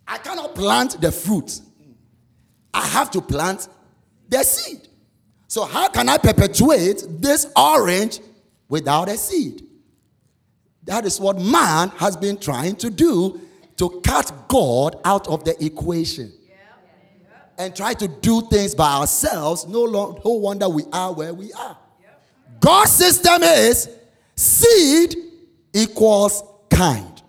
[0.07, 1.59] I cannot plant the fruit,
[2.73, 3.67] I have to plant
[4.27, 4.87] the seed.
[5.47, 8.19] So, how can I perpetuate this orange
[8.69, 9.63] without a seed?
[10.83, 13.41] That is what man has been trying to do
[13.77, 16.31] to cut God out of the equation
[17.57, 19.67] and try to do things by ourselves.
[19.67, 21.77] No, long, no wonder we are where we are.
[22.61, 23.89] God's system is
[24.35, 25.15] seed
[25.73, 27.21] equals kind.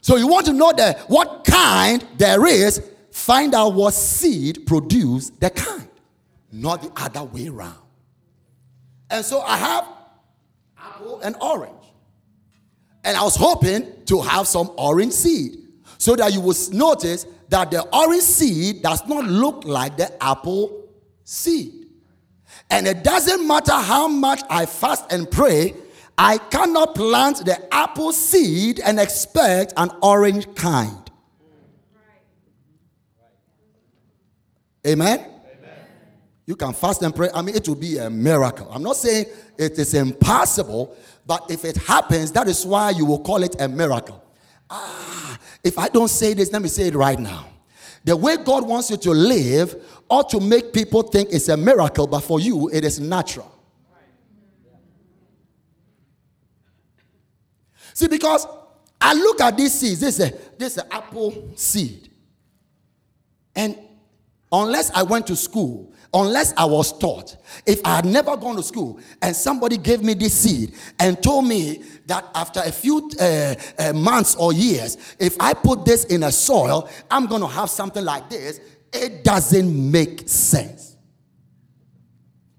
[0.00, 5.30] So you want to know that what kind there is, find out what seed produce
[5.30, 5.88] the kind,
[6.52, 7.78] not the other way around.
[9.10, 9.88] And so I have
[10.78, 11.72] apple and orange.
[13.02, 15.58] And I was hoping to have some orange seed
[15.98, 20.88] so that you will notice that the orange seed does not look like the apple
[21.24, 21.85] seed.
[22.70, 25.74] And it doesn't matter how much I fast and pray,
[26.18, 31.10] I cannot plant the apple seed and expect an orange kind.
[34.86, 35.18] Amen?
[35.18, 35.30] Amen?
[36.46, 37.28] You can fast and pray.
[37.34, 38.68] I mean, it will be a miracle.
[38.70, 39.26] I'm not saying
[39.58, 43.68] it is impossible, but if it happens, that is why you will call it a
[43.68, 44.22] miracle.
[44.70, 47.46] Ah, if I don't say this, let me say it right now.
[48.04, 52.06] The way God wants you to live ought to make people think it's a miracle,
[52.06, 53.52] but for you, it is natural.
[57.94, 58.46] See, because
[59.00, 62.10] I look at these seeds, this is, a, this is an apple seed.
[63.54, 63.78] And
[64.52, 67.36] unless I went to school unless I was taught.
[67.66, 71.46] If I had never gone to school and somebody gave me this seed and told
[71.46, 76.22] me that after a few uh, uh, months or years, if I put this in
[76.22, 78.60] a soil, I'm going to have something like this,
[78.92, 80.96] it doesn't make sense.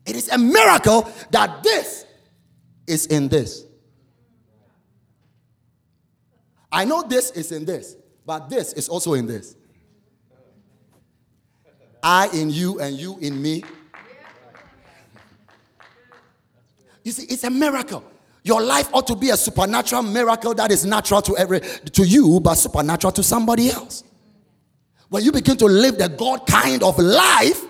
[0.05, 2.05] It is a miracle that this
[2.87, 3.65] is in this.
[6.71, 9.55] I know this is in this, but this is also in this.
[12.03, 13.63] I in you and you in me.
[17.03, 18.03] You see, it's a miracle.
[18.43, 22.39] Your life ought to be a supernatural miracle that is natural to every to you,
[22.39, 24.03] but supernatural to somebody else.
[25.09, 27.63] When you begin to live the God kind of life,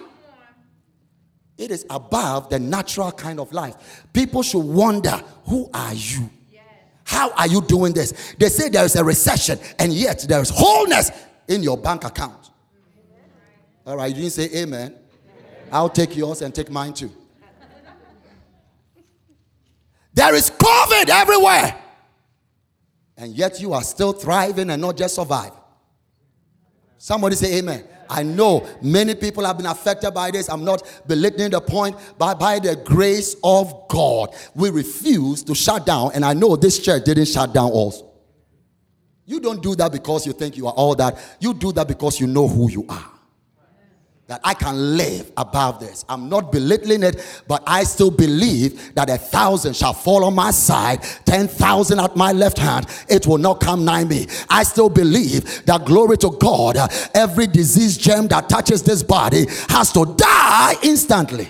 [1.58, 4.06] it is above the natural kind of life.
[4.14, 6.30] People should wonder, who are you?
[7.04, 8.36] How are you doing this?
[8.38, 11.12] They say there is a recession, and yet there is wholeness
[11.48, 12.52] in your bank account.
[13.86, 14.94] All right, you didn't say amen.
[15.72, 17.12] I'll take yours and take mine too.
[20.14, 21.82] there is COVID everywhere.
[23.16, 25.58] And yet you are still thriving and not just surviving.
[26.98, 27.84] Somebody say amen.
[28.10, 30.50] I know many people have been affected by this.
[30.50, 35.86] I'm not belittling the point, but by the grace of God, we refuse to shut
[35.86, 36.12] down.
[36.14, 38.10] And I know this church didn't shut down also.
[39.26, 41.18] You don't do that because you think you are all that.
[41.40, 43.17] You do that because you know who you are
[44.28, 46.04] that I can live above this.
[46.10, 50.52] I'm not belittling it, but I still believe that a thousand shall fall on my
[50.52, 52.88] side, 10,000 at my left hand.
[53.08, 54.28] It will not come nigh me.
[54.50, 56.78] I still believe that glory to God,
[57.16, 61.50] every disease germ that touches this body has to die instantly.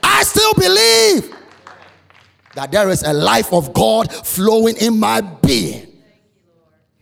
[0.00, 1.34] I still believe
[2.54, 5.88] that there is a life of God flowing in my being.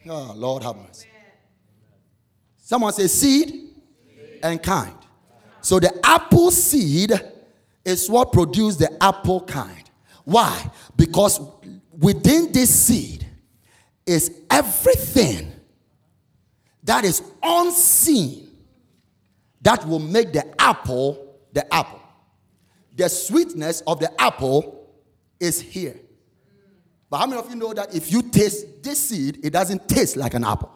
[0.08, 1.08] Oh, Lord have mercy.
[2.56, 3.71] Someone say seed
[4.42, 4.96] and kind.
[5.60, 7.12] So the apple seed
[7.84, 9.90] is what produced the apple kind.
[10.24, 10.70] Why?
[10.96, 11.40] Because
[11.98, 13.26] within this seed
[14.06, 15.52] is everything
[16.84, 18.50] that is unseen
[19.62, 22.00] that will make the apple the apple.
[22.96, 24.90] The sweetness of the apple
[25.38, 25.98] is here.
[27.08, 30.16] But how many of you know that if you taste this seed, it doesn't taste
[30.16, 30.72] like an apple?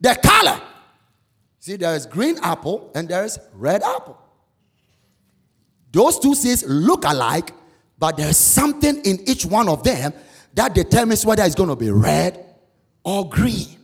[0.00, 0.60] The color
[1.64, 4.18] See, there is green apple and there is red apple.
[5.92, 7.52] Those two seeds look alike,
[7.98, 10.12] but there's something in each one of them
[10.52, 12.44] that determines whether it's going to be red
[13.02, 13.78] or green.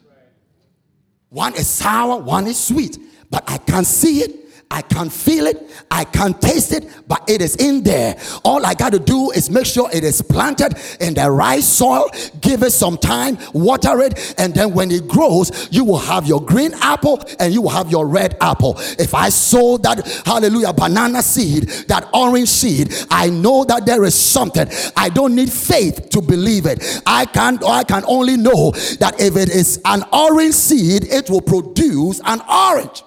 [1.31, 2.99] One is sour, one is sweet,
[3.31, 7.43] but I can't see it I can't feel it, I can't taste it, but it
[7.43, 8.17] is in there.
[8.45, 12.09] All I got to do is make sure it is planted in the right soil,
[12.41, 16.41] give it some time, water it, and then when it grows, you will have your
[16.41, 18.77] green apple and you will have your red apple.
[18.79, 24.15] If I sow that hallelujah banana seed, that orange seed, I know that there is
[24.15, 24.69] something.
[24.97, 27.03] I don't need faith to believe it.
[27.07, 31.41] I can I can only know that if it is an orange seed, it will
[31.41, 33.03] produce an orange.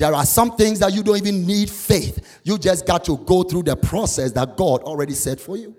[0.00, 2.40] There are some things that you don't even need faith.
[2.42, 5.76] You just got to go through the process that God already said for you.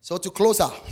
[0.00, 0.74] So, to close out,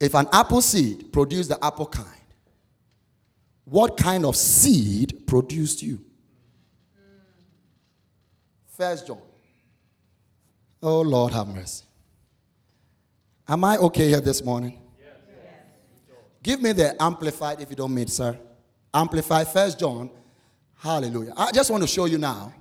[0.00, 2.08] if an apple seed produced the apple kind,
[3.66, 6.04] what kind of seed produced you?
[8.76, 9.22] First John.
[10.82, 11.84] Oh Lord, have mercy.
[13.46, 14.81] Am I okay here this morning?
[16.42, 18.38] Give me the amplified if you don't mean, sir.
[18.92, 20.10] Amplified, First John.
[20.76, 21.32] Hallelujah.
[21.36, 22.52] I just want to show you now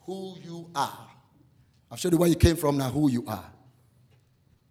[0.00, 1.06] who you are.
[1.90, 3.44] I've showed you where you came from, now who you are.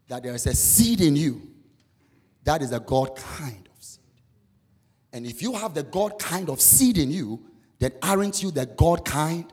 [0.07, 1.41] That there is a seed in you.
[2.43, 4.03] That is a God kind of seed.
[5.14, 7.45] And if you have the God kind of seed in you,
[7.78, 9.51] then aren't you the God kind?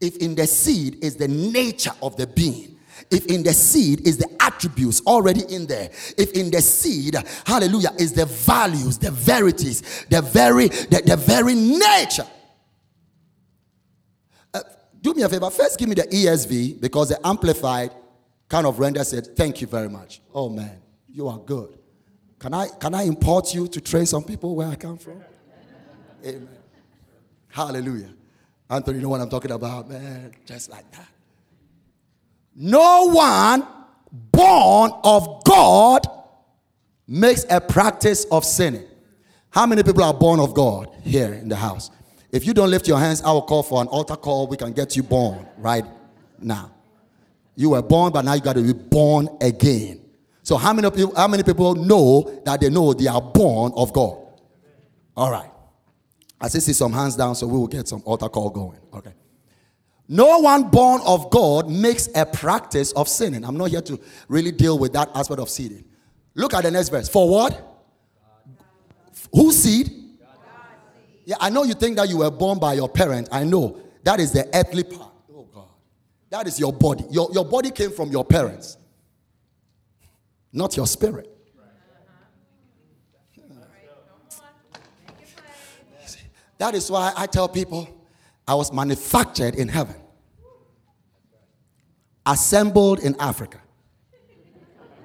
[0.00, 2.76] If in the seed is the nature of the being,
[3.10, 7.90] if in the seed is the attributes already in there, if in the seed, hallelujah,
[7.98, 12.26] is the values, the verities, the very, the, the very nature.
[14.52, 14.60] Uh,
[15.00, 17.90] do me a favor, first give me the ESV because the amplified
[18.48, 20.20] kind of render said, Thank you very much.
[20.34, 21.78] Oh man, you are good.
[22.38, 25.22] Can I can I import you to train some people where I come from?
[26.24, 26.48] Amen.
[27.48, 28.10] Hallelujah.
[28.68, 30.32] Anthony, you know what I'm talking about, man?
[30.46, 31.08] Just like that.
[32.56, 33.66] No one
[34.14, 36.06] born of God
[37.06, 38.86] makes a practice of sinning.
[39.50, 41.90] How many people are born of God here in the house?
[42.30, 44.46] If you don't lift your hands, I will call for an altar call.
[44.46, 45.84] We can get you born right
[46.40, 46.70] now.
[47.56, 50.00] You were born, but now you got to be born again.
[50.42, 53.92] So how many people how many people know that they know they are born of
[53.92, 54.18] God?
[55.16, 55.50] All right.
[56.40, 58.80] I see some hands down, so we will get some altar call going.
[58.92, 59.12] Okay.
[60.08, 63.44] No one born of God makes a practice of sinning.
[63.44, 63.98] I'm not here to
[64.28, 65.84] really deal with that aspect of sinning.
[66.34, 67.08] Look at the next verse.
[67.08, 67.70] For what?
[69.32, 69.90] Whose seed?
[71.24, 73.28] Yeah, I know you think that you were born by your parent.
[73.32, 73.80] I know.
[74.02, 75.12] That is the earthly part.
[75.34, 75.68] Oh God.
[76.28, 77.06] That is your body.
[77.10, 78.76] Your, your body came from your parents,
[80.52, 81.30] not your spirit.
[86.58, 87.88] That is why I tell people
[88.46, 89.96] I was manufactured in heaven,
[92.26, 93.60] assembled in Africa,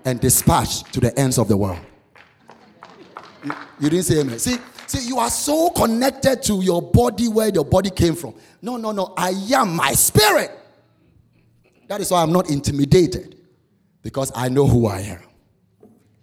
[0.06, 1.80] and dispatched to the ends of the world.
[3.44, 4.40] You, you didn't say amen.
[4.40, 8.36] See, see, you are so connected to your body where your body came from.
[8.62, 9.14] No, no, no.
[9.16, 10.52] I am my spirit.
[11.88, 13.38] That is why I'm not intimidated
[14.02, 15.24] because I know who I am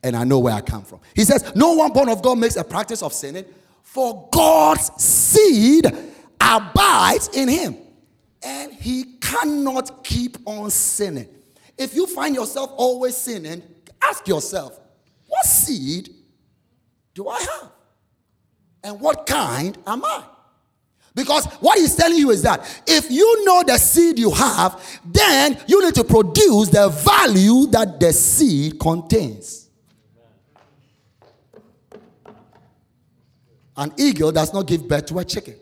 [0.02, 1.00] and I know where I come from.
[1.14, 3.44] He says, No one born of God makes a practice of sinning,
[3.82, 5.86] for God's seed
[6.46, 7.76] abides in him.
[8.42, 11.28] And he cannot keep on sinning.
[11.76, 13.62] If you find yourself always sinning,
[14.02, 14.78] ask yourself,
[15.26, 16.10] what seed
[17.14, 17.72] do I have?
[18.84, 20.24] And what kind am I?
[21.14, 25.58] Because what he's telling you is that if you know the seed you have, then
[25.66, 29.70] you need to produce the value that the seed contains.
[33.76, 35.56] An eagle does not give birth to a chicken.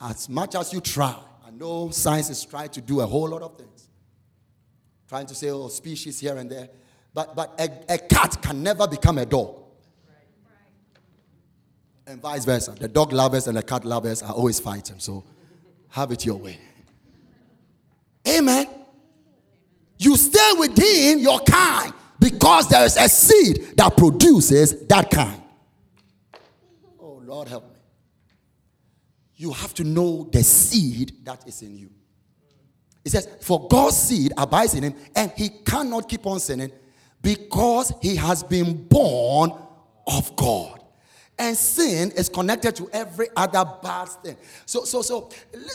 [0.00, 1.14] As much as you try,
[1.46, 3.88] I know science is trying to do a whole lot of things,
[5.08, 6.68] trying to say, oh, species here and there,
[7.12, 9.60] but, but a, a cat can never become a dog
[12.10, 12.72] and vice versa.
[12.72, 14.98] The dog lovers and the cat lovers are always fighting.
[14.98, 15.24] So
[15.88, 16.58] have it your way.
[18.28, 18.66] Amen.
[19.98, 25.40] You stay within your kind because there is a seed that produces that kind.
[27.00, 27.69] Oh, Lord help.
[29.40, 31.88] You have to know the seed that is in you.
[33.02, 36.70] It says, For God's seed abides in him, and he cannot keep on sinning
[37.22, 39.50] because he has been born
[40.06, 40.79] of God
[41.40, 44.36] and sin is connected to every other bad thing.
[44.66, 45.30] So, so, so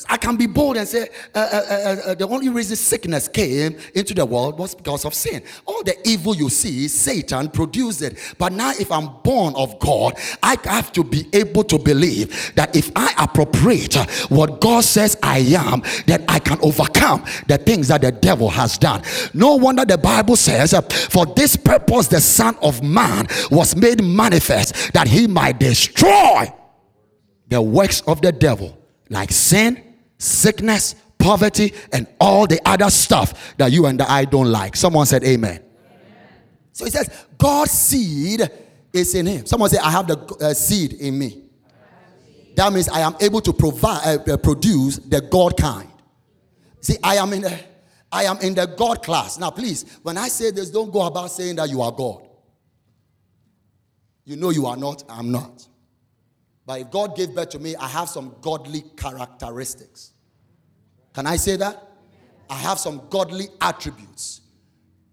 [0.07, 3.77] I can be bold and say uh, uh, uh, uh, the only reason sickness came
[3.95, 5.41] into the world was because of sin.
[5.65, 8.35] All the evil you see, Satan produced it.
[8.37, 10.13] But now, if I'm born of God,
[10.43, 13.95] I have to be able to believe that if I appropriate
[14.29, 18.77] what God says I am, that I can overcome the things that the devil has
[18.77, 19.01] done.
[19.33, 20.75] No wonder the Bible says,
[21.09, 26.51] "For this purpose, the Son of Man was made manifest that he might." Destroy
[27.47, 28.77] the works of the devil,
[29.09, 34.75] like sin, sickness, poverty, and all the other stuff that you and I don't like.
[34.75, 35.51] Someone said, Amen.
[35.51, 35.63] Amen.
[36.71, 38.49] So he says, God's seed
[38.93, 39.45] is in him.
[39.45, 41.43] Someone said, I have the uh, seed in me.
[42.55, 45.89] That means I am able to provide, uh, uh, produce the God kind.
[46.79, 47.59] See, I am in the,
[48.11, 49.37] I am in the God class.
[49.37, 52.21] Now, please, when I say this, don't go about saying that you are God.
[54.25, 55.67] You know you are not, I'm not.
[56.65, 60.13] But if God gave birth to me, I have some godly characteristics.
[61.13, 61.81] Can I say that?
[62.49, 64.41] I have some godly attributes.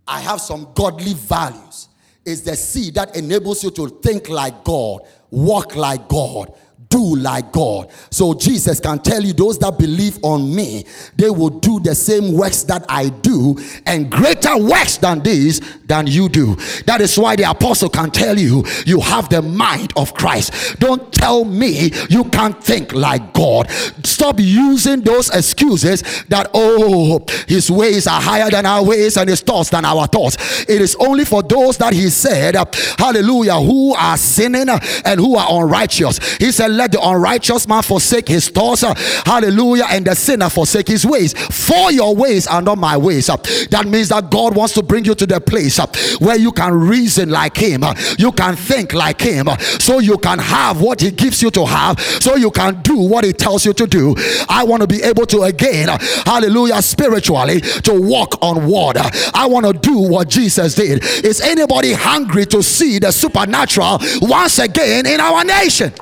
[0.07, 1.89] I have some godly values.
[2.25, 6.55] It's the seed that enables you to think like God, walk like God,
[6.93, 7.91] do like God.
[8.11, 10.85] So Jesus can tell you, those that believe on me,
[11.17, 16.07] they will do the same works that I do, and greater works than these than
[16.07, 16.55] you do.
[16.87, 20.79] That is why the apostle can tell you, you have the mind of Christ.
[20.79, 23.71] Don't tell me you can't think like God.
[24.05, 29.41] Stop using those excuses that, oh, his ways are higher than our ways and his
[29.41, 30.37] thoughts than our thoughts.
[30.69, 32.55] It is only for those that he said,
[32.99, 36.37] hallelujah, who are sinning and who are unrighteous.
[36.37, 38.93] He said, let the unrighteous man forsake his thoughts, uh,
[39.25, 41.33] hallelujah, and the sinner forsake his ways.
[41.33, 43.29] For your ways are not my ways.
[43.29, 43.37] Uh,
[43.71, 45.87] that means that God wants to bring you to the place uh,
[46.19, 47.85] where you can reason like him,
[48.19, 49.47] you can think like him,
[49.79, 53.25] so you can have what he gives you to have, so you can do what
[53.25, 54.17] he tells you to do.
[54.49, 55.89] I want to be able to again,
[56.27, 59.05] hallelujah, spiritually to walk on water.
[59.35, 61.05] I want to do what Jesus did.
[61.25, 65.93] Is anybody hungry to see the supernatural once again in our nation?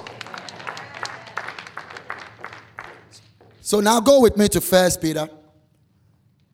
[3.71, 5.29] So now go with me to First Peter.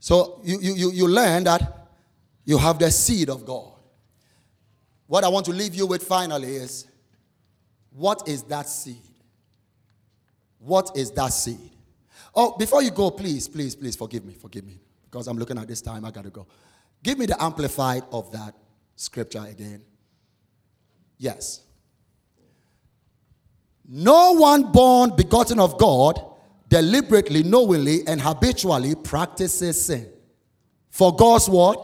[0.01, 1.89] So you, you, you learn that
[2.45, 3.73] you have the seed of God.
[5.07, 6.87] What I want to leave you with finally is
[7.89, 9.14] what is that seed?
[10.59, 11.71] What is that seed?
[12.35, 14.79] Oh, before you go, please, please, please forgive me, forgive me.
[15.11, 16.47] Because I'm looking at this time, I gotta go.
[17.03, 18.55] Give me the amplified of that
[18.95, 19.81] scripture again.
[21.17, 21.62] Yes.
[23.89, 26.35] No one born begotten of God
[26.69, 30.09] deliberately, knowingly, and habitually practices sin.
[30.91, 31.77] For God's word?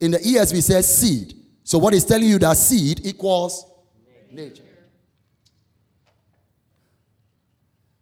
[0.00, 1.34] In the ESV says seed.
[1.64, 3.64] So what is telling you that seed equals
[4.30, 4.62] nature.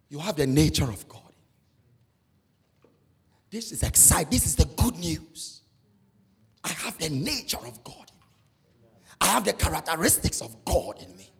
[0.09, 1.21] You have the nature of God.
[3.49, 4.29] This is exciting.
[4.29, 5.61] This is the good news.
[6.63, 8.87] I have the nature of God in me.
[9.21, 11.31] I have the characteristics of God in me.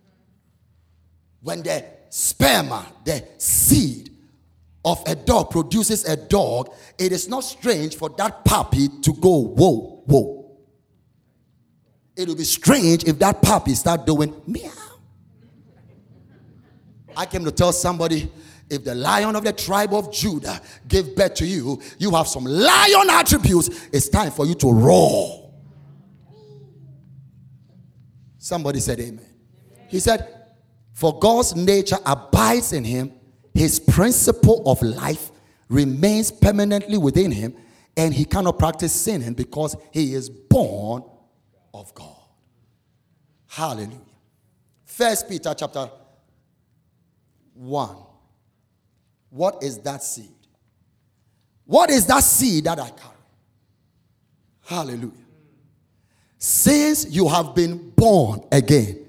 [1.42, 4.10] When the sperma, the seed
[4.86, 9.40] of a dog produces a dog, it is not strange for that puppy to go,
[9.40, 10.58] whoa, whoa.
[12.16, 14.72] It will be strange if that puppy start doing meow.
[17.18, 18.32] I came to tell somebody
[18.70, 22.46] if the lion of the tribe of Judah gave birth to you, you have some
[22.46, 23.90] lion attributes.
[23.92, 25.52] It's time for you to roar.
[28.38, 29.26] Somebody said amen.
[29.90, 30.35] He said,
[30.96, 33.12] for God's nature abides in him,
[33.54, 35.30] his principle of life
[35.68, 37.54] remains permanently within him,
[37.98, 41.04] and he cannot practice sinning because he is born
[41.74, 42.16] of God.
[43.48, 44.00] Hallelujah.
[44.86, 45.90] First Peter chapter
[47.56, 47.96] 1.
[49.32, 50.30] What is that seed?
[51.66, 53.12] What is that seed that I carry?
[54.66, 55.12] Hallelujah.
[56.38, 59.05] Since you have been born again,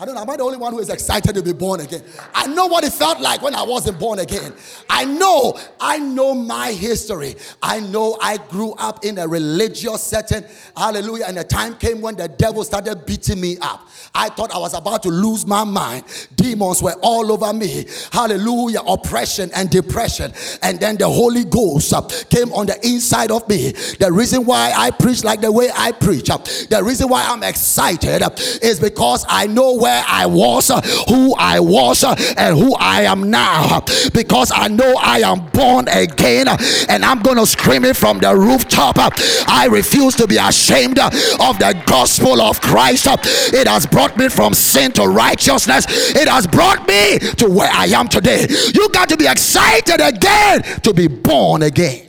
[0.00, 0.20] I don't know.
[0.20, 2.04] Am I the only one who is excited to be born again?
[2.32, 4.52] I know what it felt like when I wasn't born again.
[4.88, 7.34] I know, I know my history.
[7.60, 10.44] I know I grew up in a religious setting.
[10.76, 11.24] Hallelujah.
[11.26, 13.88] And the time came when the devil started beating me up.
[14.14, 16.04] I thought I was about to lose my mind.
[16.36, 17.84] Demons were all over me.
[18.12, 18.82] Hallelujah.
[18.86, 20.32] Oppression and depression.
[20.62, 23.72] And then the Holy Ghost uh, came on the inside of me.
[23.98, 26.38] The reason why I preach like the way I preach, uh,
[26.70, 28.30] the reason why I'm excited uh,
[28.62, 30.68] is because I know where I was,
[31.08, 33.80] who I was, and who I am now.
[34.12, 36.48] Because I know I am born again
[36.88, 38.96] and I'm going to scream it from the rooftop.
[38.98, 41.12] I refuse to be ashamed of
[41.58, 43.06] the gospel of Christ.
[43.08, 45.86] It has brought me from sin to righteousness.
[46.14, 48.46] It has brought me to where I am today.
[48.74, 52.08] You got to be excited again to be born again.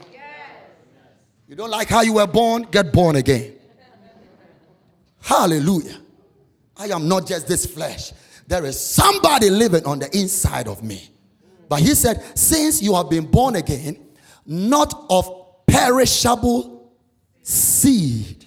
[1.48, 2.62] You don't like how you were born?
[2.70, 3.54] Get born again.
[5.20, 5.96] Hallelujah.
[6.80, 8.12] I am not just this flesh.
[8.48, 11.10] There is somebody living on the inside of me.
[11.68, 14.02] But he said, Since you have been born again,
[14.46, 16.90] not of perishable
[17.42, 18.46] seed,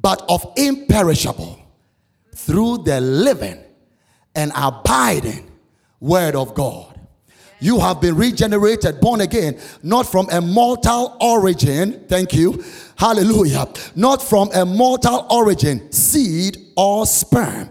[0.00, 1.60] but of imperishable
[2.34, 3.62] through the living
[4.34, 5.48] and abiding
[6.00, 6.88] word of God.
[7.60, 12.04] You have been regenerated, born again, not from a mortal origin.
[12.08, 12.64] Thank you.
[12.96, 13.68] Hallelujah.
[13.94, 17.70] Not from a mortal origin, seed or sperm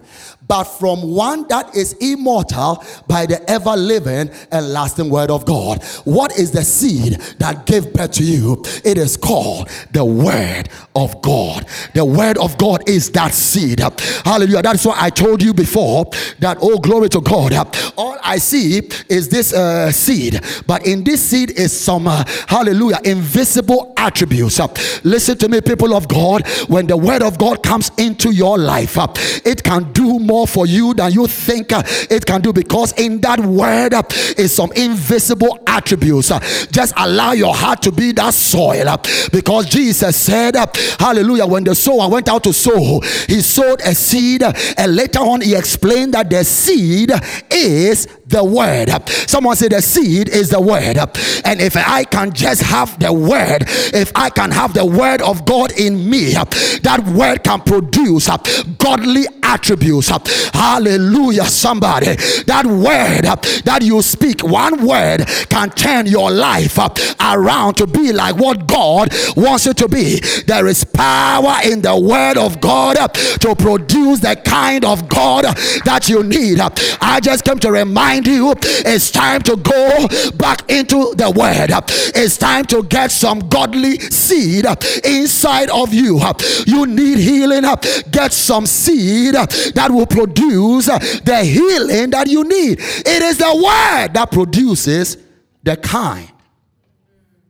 [0.52, 5.82] but from one that is immortal by the ever living and lasting word of God.
[6.04, 8.62] What is the seed that gave birth to you?
[8.84, 11.66] It is called the word of God.
[11.94, 13.80] The word of God is that seed.
[14.26, 14.62] Hallelujah.
[14.62, 16.04] That's why I told you before
[16.40, 17.54] that, oh, glory to God.
[17.96, 23.00] All I see is this uh, seed, but in this seed is some, uh, hallelujah,
[23.06, 24.60] invisible attributes.
[25.04, 26.48] Listen to me, people of God.
[26.68, 28.98] When the word of God comes into your life,
[29.46, 33.22] it can do more for you than you think uh, it can do because in
[33.22, 34.04] that word uh,
[34.38, 36.32] is some invisible attributes.
[36.32, 36.40] Uh,
[36.72, 38.98] just allow your heart to be that soil
[39.32, 40.56] because Jesus said,
[41.00, 45.42] Hallelujah, when the sower went out to sow, he sowed a seed, and later on
[45.42, 47.12] he explained that the seed
[47.50, 48.90] is the word.
[49.30, 50.98] Someone say the seed is the word.
[51.46, 53.64] And if I can just have the word,
[53.94, 58.30] if I can have the word of God in me, that word can produce
[58.78, 60.10] godly attributes.
[60.54, 62.16] Hallelujah, somebody.
[62.46, 63.26] That word
[63.66, 66.78] that you speak, one word can turn your life
[67.20, 70.20] around to be like what God wants it to be.
[70.48, 75.46] There is power in the word of God to produce the kind of God
[75.86, 76.60] that you need.
[77.02, 81.72] I just came to remind you it's time to go back into the word.
[82.16, 84.66] It's time to get some godly seed
[85.04, 86.22] inside of you.
[86.66, 87.64] You need healing.
[88.12, 92.80] Get some seed that will produce the healing that you need.
[92.80, 95.18] It is the word that produces
[95.64, 96.32] the kind.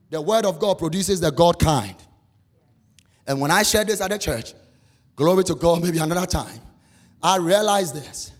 [0.09, 1.95] The word of God produces the God kind.
[3.25, 4.53] And when I shared this at the church,
[5.15, 6.59] glory to God, maybe another time,
[7.23, 8.31] I realized this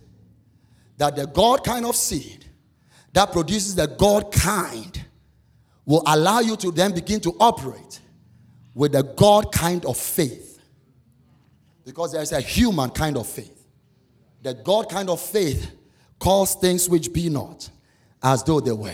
[0.97, 2.45] that the God kind of seed
[3.13, 5.03] that produces the God kind
[5.85, 7.99] will allow you to then begin to operate
[8.73, 10.59] with the God kind of faith.
[11.85, 13.65] Because there's a human kind of faith.
[14.43, 15.71] The God kind of faith
[16.19, 17.69] calls things which be not
[18.23, 18.93] as though they were.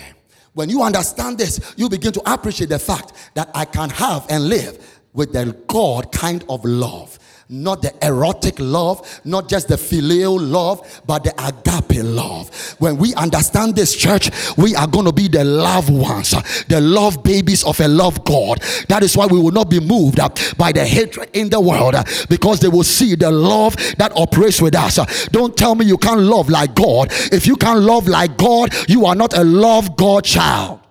[0.54, 4.48] When you understand this, you begin to appreciate the fact that I can have and
[4.48, 7.20] live with the God kind of love
[7.50, 12.50] not the erotic love, not just the filial love, but the agape love.
[12.80, 16.32] When we understand this church, we are going to be the loved ones,
[16.68, 18.62] the love babies of a love God.
[18.90, 20.20] That is why we will not be moved
[20.58, 21.96] by the hatred in the world
[22.30, 25.28] because they will see the love that operates with us.
[25.28, 27.10] Don't tell me you can't love like God.
[27.12, 30.82] If you can't love like God, you are not a love God child.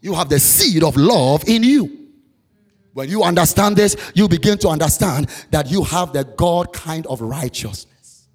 [0.00, 2.05] You have the seed of love in you.
[2.96, 7.20] When you understand this, you begin to understand that you have the God kind of
[7.20, 8.26] righteousness.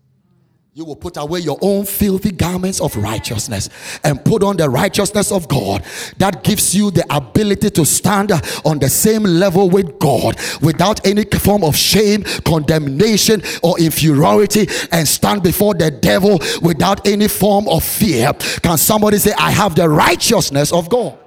[0.76, 3.70] You will put away your own filthy garments of righteousness
[4.04, 5.84] and put on the righteousness of God
[6.20, 8.32] that gives you the ability to stand
[8.64, 15.08] on the same level with God without any form of shame, condemnation, or inferiority and
[15.08, 18.32] stand before the devil without any form of fear.
[18.62, 21.18] Can somebody say, I have the righteousness of God?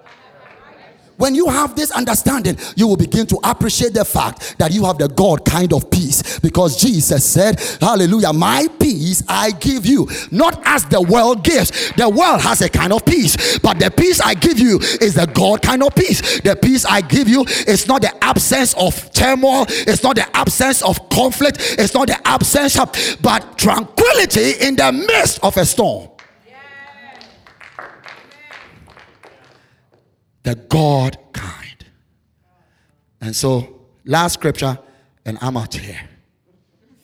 [1.16, 4.98] When you have this understanding, you will begin to appreciate the fact that you have
[4.98, 6.38] the God kind of peace.
[6.40, 11.92] Because Jesus said, Hallelujah, my peace I give you, not as the world gives.
[11.92, 15.26] The world has a kind of peace, but the peace I give you is the
[15.32, 16.40] God kind of peace.
[16.40, 20.82] The peace I give you is not the absence of turmoil, it's not the absence
[20.82, 22.90] of conflict, it's not the absence of,
[23.22, 26.08] but tranquility in the midst of a storm.
[30.44, 31.84] The God kind.
[33.20, 34.78] And so, last scripture,
[35.24, 36.08] and I'm out here.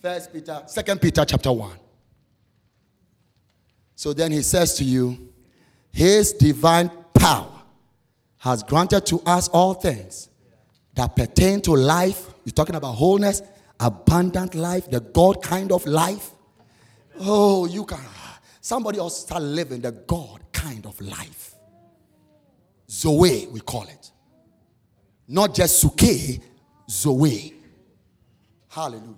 [0.01, 1.71] First Peter, Second Peter chapter 1.
[3.97, 5.33] So then he says to you,
[5.93, 7.63] His divine power
[8.39, 10.29] has granted to us all things
[10.95, 12.33] that pertain to life.
[12.45, 13.43] You're talking about wholeness,
[13.79, 16.31] abundant life, the God kind of life.
[17.21, 17.99] Oh, you can.
[18.61, 21.50] Somebody else start living the God kind of life.
[22.91, 24.11] Zoe, we call it.
[25.29, 26.43] Not just psuche,
[26.91, 27.55] Zoe.
[28.69, 29.15] Hallelujah.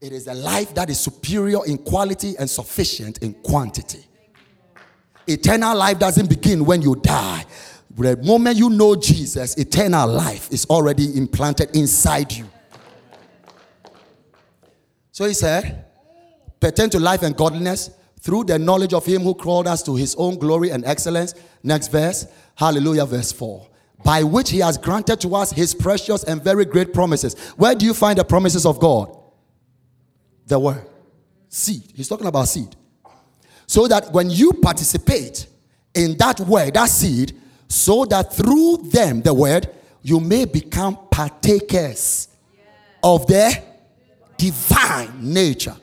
[0.00, 4.04] It is a life that is superior in quality and sufficient in quantity.
[5.26, 7.44] Eternal life doesn't begin when you die.
[7.96, 12.48] The moment you know Jesus, eternal life is already implanted inside you.
[15.12, 15.84] So he said,
[16.58, 17.90] pertain to life and godliness
[18.20, 21.34] through the knowledge of him who called us to his own glory and excellence.
[21.62, 22.26] Next verse.
[22.54, 23.66] Hallelujah, verse 4.
[24.04, 27.34] By which he has granted to us his precious and very great promises.
[27.56, 29.16] Where do you find the promises of God?
[30.46, 30.86] The word.
[31.48, 31.92] Seed.
[31.94, 32.76] He's talking about seed.
[33.66, 35.46] So that when you participate
[35.94, 37.34] in that word, that seed,
[37.68, 39.68] so that through them, the word,
[40.02, 42.28] you may become partakers
[43.02, 43.62] of the
[44.36, 45.76] divine nature.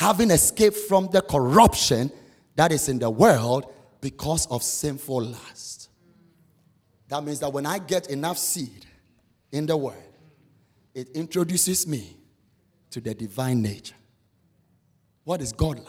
[0.00, 2.10] Having escaped from the corruption
[2.56, 3.70] that is in the world
[4.00, 5.90] because of sinful lust.
[7.08, 8.86] That means that when I get enough seed
[9.52, 10.02] in the word,
[10.94, 12.16] it introduces me
[12.92, 13.94] to the divine nature.
[15.24, 15.86] What is God like?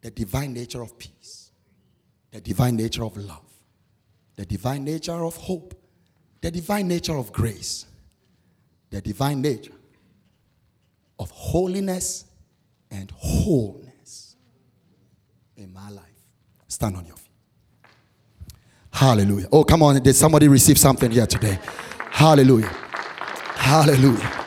[0.00, 1.50] The divine nature of peace,
[2.30, 3.44] the divine nature of love,
[4.36, 5.74] the divine nature of hope,
[6.40, 7.84] the divine nature of grace,
[8.88, 9.76] the divine nature
[11.18, 12.24] of holiness
[12.90, 14.36] and wholeness
[15.56, 16.04] in my life.
[16.68, 17.32] Stand on your feet.
[18.92, 19.48] Hallelujah.
[19.52, 20.02] Oh, come on.
[20.02, 21.58] Did somebody receive something here today?
[22.10, 22.74] Hallelujah.
[23.54, 24.44] Hallelujah.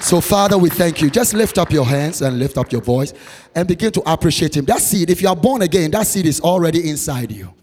[0.00, 1.10] So, Father, we thank you.
[1.10, 3.14] Just lift up your hands and lift up your voice
[3.54, 4.64] and begin to appreciate Him.
[4.64, 7.54] That seed, if you are born again, that seed is already inside you.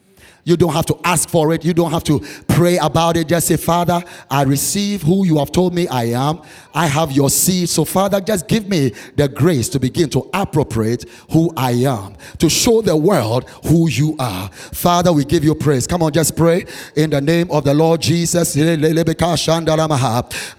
[0.43, 1.63] You don't have to ask for it.
[1.63, 3.27] You don't have to pray about it.
[3.27, 6.41] Just say, Father, I receive who you have told me I am.
[6.73, 7.69] I have your seed.
[7.69, 12.49] So, Father, just give me the grace to begin to appropriate who I am, to
[12.49, 14.49] show the world who you are.
[14.49, 15.87] Father, we give you praise.
[15.87, 16.65] Come on, just pray
[16.95, 18.55] in the name of the Lord Jesus.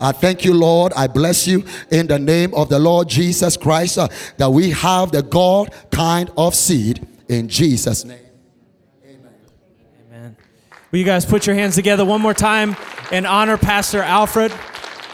[0.00, 0.92] I thank you, Lord.
[0.94, 5.12] I bless you in the name of the Lord Jesus Christ uh, that we have
[5.12, 8.29] the God kind of seed in Jesus' name.
[10.90, 12.74] Will you guys put your hands together one more time
[13.12, 14.50] and honor Pastor Alfred?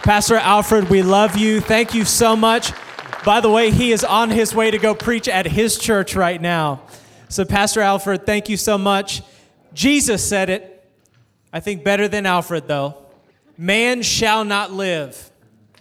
[0.03, 1.61] Pastor Alfred, we love you.
[1.61, 2.73] Thank you so much.
[3.27, 6.41] By the way, he is on his way to go preach at his church right
[6.41, 6.81] now.
[7.29, 9.21] So, Pastor Alfred, thank you so much.
[9.75, 10.89] Jesus said it,
[11.53, 12.95] I think better than Alfred, though.
[13.59, 15.31] Man shall not live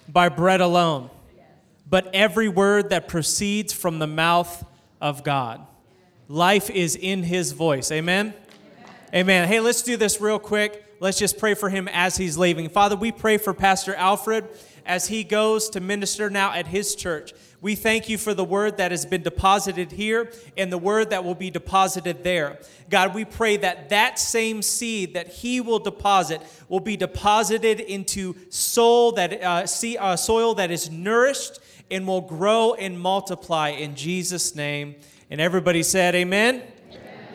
[0.10, 1.10] by bread alone,
[1.90, 4.66] but every word that proceeds from the mouth
[5.00, 5.66] of God.
[6.28, 7.94] Life is in his voice.
[7.94, 8.34] Amen.
[9.16, 9.48] Amen.
[9.48, 10.84] Hey, let's do this real quick.
[11.00, 12.68] Let's just pray for him as he's leaving.
[12.68, 14.46] Father, we pray for Pastor Alfred
[14.86, 17.32] as he goes to minister now at his church.
[17.62, 21.24] We thank you for the word that has been deposited here and the word that
[21.24, 22.60] will be deposited there.
[22.90, 28.36] God, we pray that that same seed that he will deposit will be deposited into
[28.50, 31.60] soul that uh, see, uh, soil that is nourished
[31.90, 34.96] and will grow and multiply in Jesus' name.
[35.32, 36.64] And everybody said, Amen.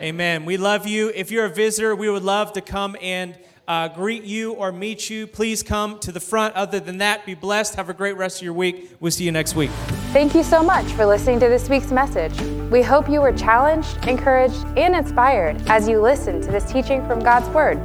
[0.01, 0.45] Amen.
[0.45, 1.11] We love you.
[1.13, 3.37] If you're a visitor, we would love to come and
[3.67, 5.27] uh, greet you or meet you.
[5.27, 6.55] Please come to the front.
[6.55, 7.75] Other than that, be blessed.
[7.75, 8.95] Have a great rest of your week.
[8.99, 9.69] We'll see you next week.
[10.11, 12.33] Thank you so much for listening to this week's message.
[12.71, 17.19] We hope you were challenged, encouraged, and inspired as you listen to this teaching from
[17.19, 17.77] God's Word.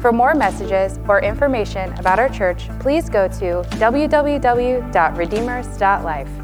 [0.00, 6.37] For more messages or information about our church, please go to www.redeemers.life.